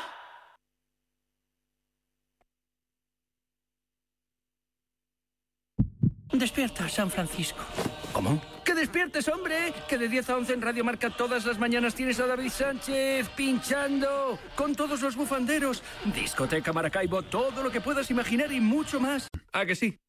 [6.34, 7.64] Despierta, San Francisco.
[8.12, 8.53] ¿Cómo?
[8.64, 9.74] ¡Que despiertes, hombre!
[9.90, 13.30] Que de 10 a 11 en Radio Marca todas las mañanas tienes a David Sánchez
[13.36, 15.84] pinchando con todos los bufanderos.
[16.16, 19.28] Discoteca Maracaibo, todo lo que puedas imaginar y mucho más.
[19.52, 20.00] ¿A que sí?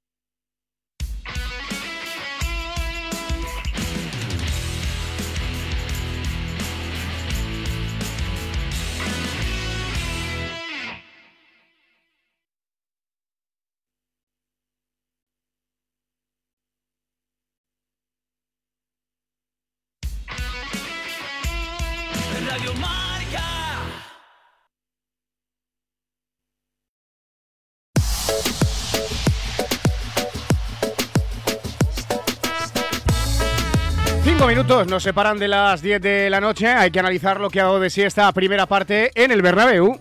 [34.65, 36.69] Minutos nos separan de las 10 de la noche.
[36.69, 40.01] Hay que analizar lo que ha dado de sí esta primera parte en el Bernabéu.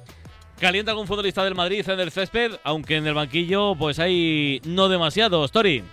[0.58, 4.88] Calienta algún futbolista del Madrid en el césped, aunque en el banquillo pues hay no
[4.88, 5.44] demasiado.
[5.44, 5.84] Story.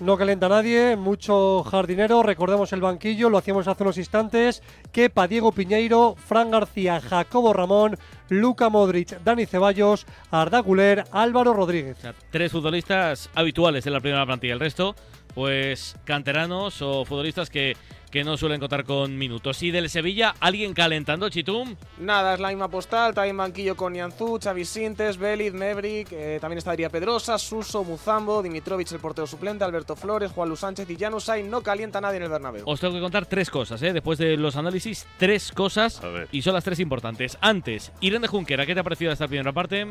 [0.00, 2.22] No calienta nadie, mucho jardinero.
[2.22, 4.62] Recordemos el banquillo, lo hacíamos hace unos instantes.
[4.92, 7.98] Kepa, Diego Piñeiro, Fran García, Jacobo Ramón,
[8.30, 11.98] Luca Modric, Dani Ceballos, Arda Güler, Álvaro Rodríguez.
[12.30, 14.54] Tres futbolistas habituales en la primera plantilla.
[14.54, 14.94] El resto,
[15.34, 17.76] pues canteranos o futbolistas que,
[18.10, 19.62] que no suelen contar con minutos.
[19.62, 21.76] Y del Sevilla, ¿alguien calentando, Chitum?
[21.98, 26.58] Nada, es la misma postal, también banquillo con Nianzú, Xavi Sintes, Belid, Mebrick, eh, también
[26.58, 31.42] estaría Pedrosa, Suso, Muzambo, Dimitrovic, el portero suplente, Alberto Flores, Juan Luis Sánchez y Janusay.
[31.42, 32.62] No calienta nadie en el Bernabéu.
[32.66, 33.92] Os tengo que contar tres cosas, ¿eh?
[33.92, 36.00] después de los análisis, tres cosas
[36.32, 37.38] y son las tres importantes.
[37.40, 39.86] Antes, Irene Junquera, ¿qué te ha parecido esta primera parte?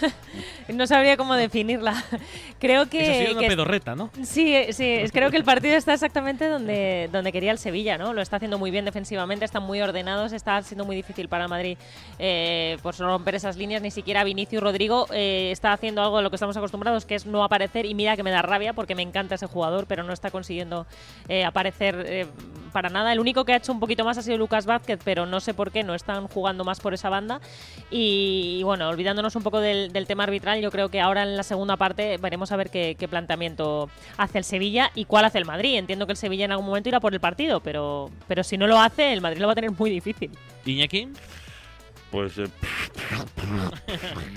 [0.68, 2.04] no sabría cómo definirla.
[2.60, 3.02] creo que.
[3.02, 4.10] Eso ha sido una que- pedorreta, ¿no?
[4.22, 8.12] Sí, sí, creo que el partido está exactamente donde, donde quería el Sevilla, ¿no?
[8.12, 11.78] Lo está haciendo muy bien defensivamente, están muy ordenados, está siendo muy difícil para Madrid
[12.18, 16.30] eh, pues romper esas líneas, ni siquiera Vinicius Rodrigo eh, está haciendo algo de lo
[16.30, 19.02] que estamos acostumbrados, que es no aparecer, y mira que me da rabia porque me
[19.02, 20.86] encanta ese jugador, pero no está consiguiendo
[21.28, 22.26] eh, aparecer eh,
[22.72, 23.12] para nada.
[23.12, 25.54] El único que ha hecho un poquito más ha sido Lucas Vázquez, pero no sé
[25.54, 27.40] por qué, no están jugando más por esa banda.
[27.90, 31.36] Y, y bueno, olvidándonos un poco del, del tema arbitral, yo creo que ahora en
[31.36, 35.38] la segunda parte veremos a ver qué, qué planteamiento hace el Sevilla y cuál hace
[35.38, 35.76] el Madrid.
[35.76, 38.66] Entiendo que el Sevilla en algún momento irá por el partido, pero, pero si no
[38.66, 40.30] lo hace, el Madrid lo va a tener muy difícil.
[40.64, 41.08] Iñaki.
[42.10, 42.38] Pues.
[42.38, 42.46] eh,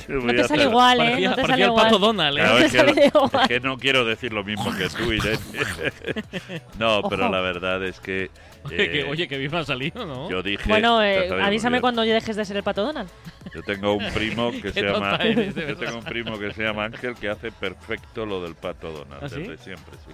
[0.08, 1.04] ¿qué No te sale igual, ¿eh?
[1.04, 1.86] Parecía- No te parecía sale el igual.
[1.86, 2.42] Pato Donald, ¿eh?
[2.42, 3.30] Claro, No te es, que, sale igual.
[3.44, 5.40] es que no quiero decir lo mismo que tú, Irene.
[6.80, 7.32] no, pero Ojo.
[7.34, 8.30] la verdad es que.
[8.66, 10.30] Oye, que, eh, oye, que bien me ha salido, ¿no?
[10.30, 10.68] Yo dije.
[10.68, 11.82] Bueno, eh, avísame bien.
[11.82, 13.10] cuando dejes de ser el pato Donald.
[13.54, 15.16] Yo tengo un primo que se llama.
[15.18, 18.92] eres, yo tengo un primo que se llama Ángel que hace perfecto lo del pato
[18.92, 19.24] Donald.
[19.24, 19.42] ¿Ah, sí?
[19.42, 20.12] Desde siempre, sí.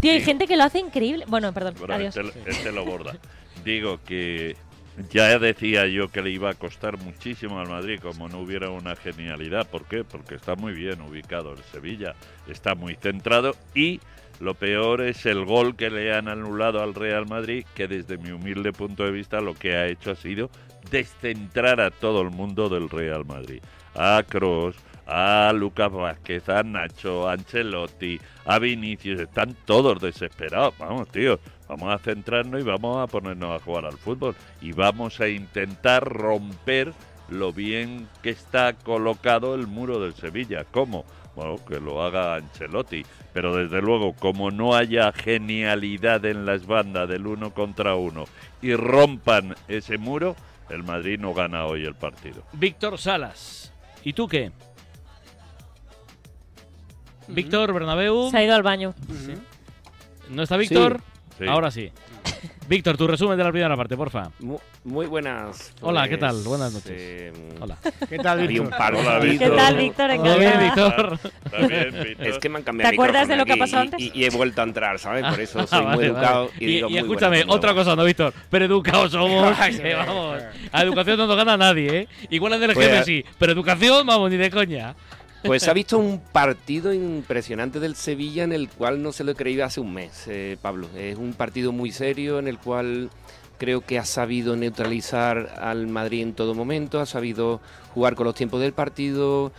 [0.00, 1.24] Tío, hay gente que lo hace increíble.
[1.26, 2.16] Bueno, perdón, Bueno, adiós.
[2.16, 3.16] este, este lo borda.
[3.64, 4.56] Digo que
[5.10, 8.96] ya decía yo que le iba a costar muchísimo al Madrid como no hubiera una
[8.96, 9.68] genialidad.
[9.68, 10.04] ¿Por qué?
[10.04, 12.14] Porque está muy bien ubicado el Sevilla,
[12.48, 14.00] está muy centrado y
[14.40, 18.30] lo peor es el gol que le han anulado al Real Madrid, que desde mi
[18.30, 20.50] humilde punto de vista lo que ha hecho ha sido
[20.90, 23.60] descentrar a todo el mundo del Real Madrid.
[23.94, 24.76] A Kroos,
[25.06, 30.74] a Lucas Vázquez, a Nacho, a Ancelotti, a Vinicius, están todos desesperados.
[30.78, 34.34] Vamos, tío, vamos a centrarnos y vamos a ponernos a jugar al fútbol.
[34.60, 36.92] Y vamos a intentar romper
[37.28, 40.64] lo bien que está colocado el muro del Sevilla.
[40.64, 41.04] ¿Cómo?
[41.36, 43.04] Bueno, que lo haga Ancelotti.
[43.32, 48.24] Pero desde luego, como no haya genialidad en las bandas del uno contra uno
[48.60, 50.34] y rompan ese muro,
[50.70, 52.42] el Madrid no gana hoy el partido.
[52.52, 53.72] Víctor Salas.
[54.02, 54.50] ¿Y tú qué?
[57.28, 58.30] Víctor Bernabéu.
[58.30, 58.94] Se ha ido al baño.
[60.30, 60.98] ¿No está Víctor?
[60.98, 61.17] Sí.
[61.46, 61.90] Ahora sí.
[62.68, 64.30] Víctor, tu resumen de la primera parte, porfa.
[64.40, 65.72] Mu- Muy buenas.
[65.80, 66.36] Hola, pues, ¿qué tal?
[66.44, 66.92] Buenas noches.
[66.94, 67.78] eh, Hola.
[68.08, 68.78] ¿Qué tal, Había un Víctor?
[68.78, 69.50] par Hola, Víctor.
[69.50, 70.10] ¿Qué tal, Víctor?
[70.16, 70.52] Todo bien.
[70.60, 71.18] Víctor.
[71.68, 72.26] Bien, Víctor.
[72.26, 74.16] Es que me han cambiado ¿Te acuerdas de lo que ha micrófono pasado aquí antes?
[74.16, 75.24] y, y he vuelto a entrar, ¿sabes?
[75.24, 76.56] Por eso soy Ah, muy vale, educado vale.
[76.60, 78.34] y, Y, digo y muy escúchame, buenas otra cosa, ¿no, Víctor?
[78.50, 79.56] Pero educados somos.
[79.72, 79.82] Sí.
[79.96, 80.42] vamos.
[80.72, 82.08] A educación no nos gana nadie, ¿eh?
[82.30, 84.94] Igual en el Pues, jefe sí, pero educación, vamos, ni de coña.
[85.44, 89.34] Pues ha visto un partido impresionante del Sevilla en el cual no se lo he
[89.34, 90.88] creído hace un mes, eh, Pablo.
[90.96, 93.10] Es un partido muy serio en el cual
[93.56, 97.60] creo que ha sabido neutralizar al Madrid en todo momento, ha sabido
[97.94, 99.52] jugar con los tiempos del partido,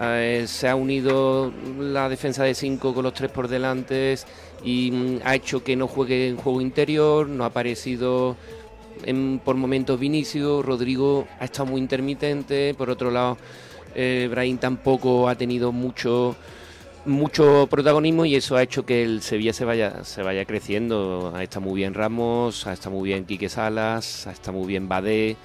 [0.00, 4.16] eh, se ha unido la defensa de cinco con los tres por delante
[4.64, 8.36] y mm, ha hecho que no juegue en juego interior, no ha aparecido
[9.04, 13.38] en- por momentos Vinicius, Rodrigo ha estado muy intermitente, por otro lado
[13.94, 16.36] eh, tampoco ha tenido mucho
[17.04, 21.34] mucho protagonismo y eso ha hecho que el Sevilla se vaya se vaya creciendo.
[21.40, 25.36] Está muy bien Ramos, está muy bien Quique Salas, está muy bien Badé,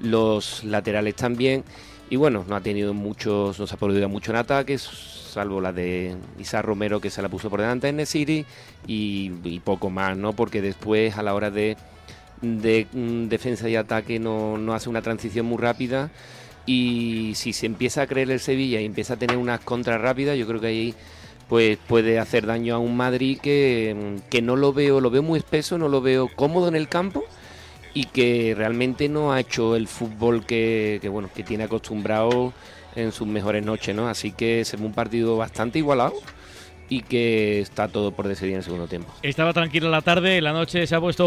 [0.00, 1.64] los laterales también
[2.10, 5.72] y bueno, no ha tenido muchos, no se ha podido mucho en ataques, salvo la
[5.72, 8.46] de Isa Romero que se la puso por delante en City
[8.86, 10.32] y, y poco más, ¿no?
[10.32, 11.76] Porque después a la hora de
[12.40, 16.10] de mm, defensa y ataque no, no hace una transición muy rápida
[16.68, 20.36] y si se empieza a creer el Sevilla y empieza a tener unas contras rápidas,
[20.36, 20.94] yo creo que ahí
[21.48, 25.38] pues puede hacer daño a un Madrid que, que no lo veo, lo veo muy
[25.38, 27.24] espeso, no lo veo cómodo en el campo
[27.94, 32.52] y que realmente no ha hecho el fútbol que, que, bueno que tiene acostumbrado
[32.94, 34.06] en sus mejores noches, ¿no?
[34.06, 36.12] Así que se ve un partido bastante igualado
[36.90, 39.12] y que está todo por decidir en el segundo tiempo.
[39.22, 41.26] Estaba tranquila la tarde, la noche se ha puesto un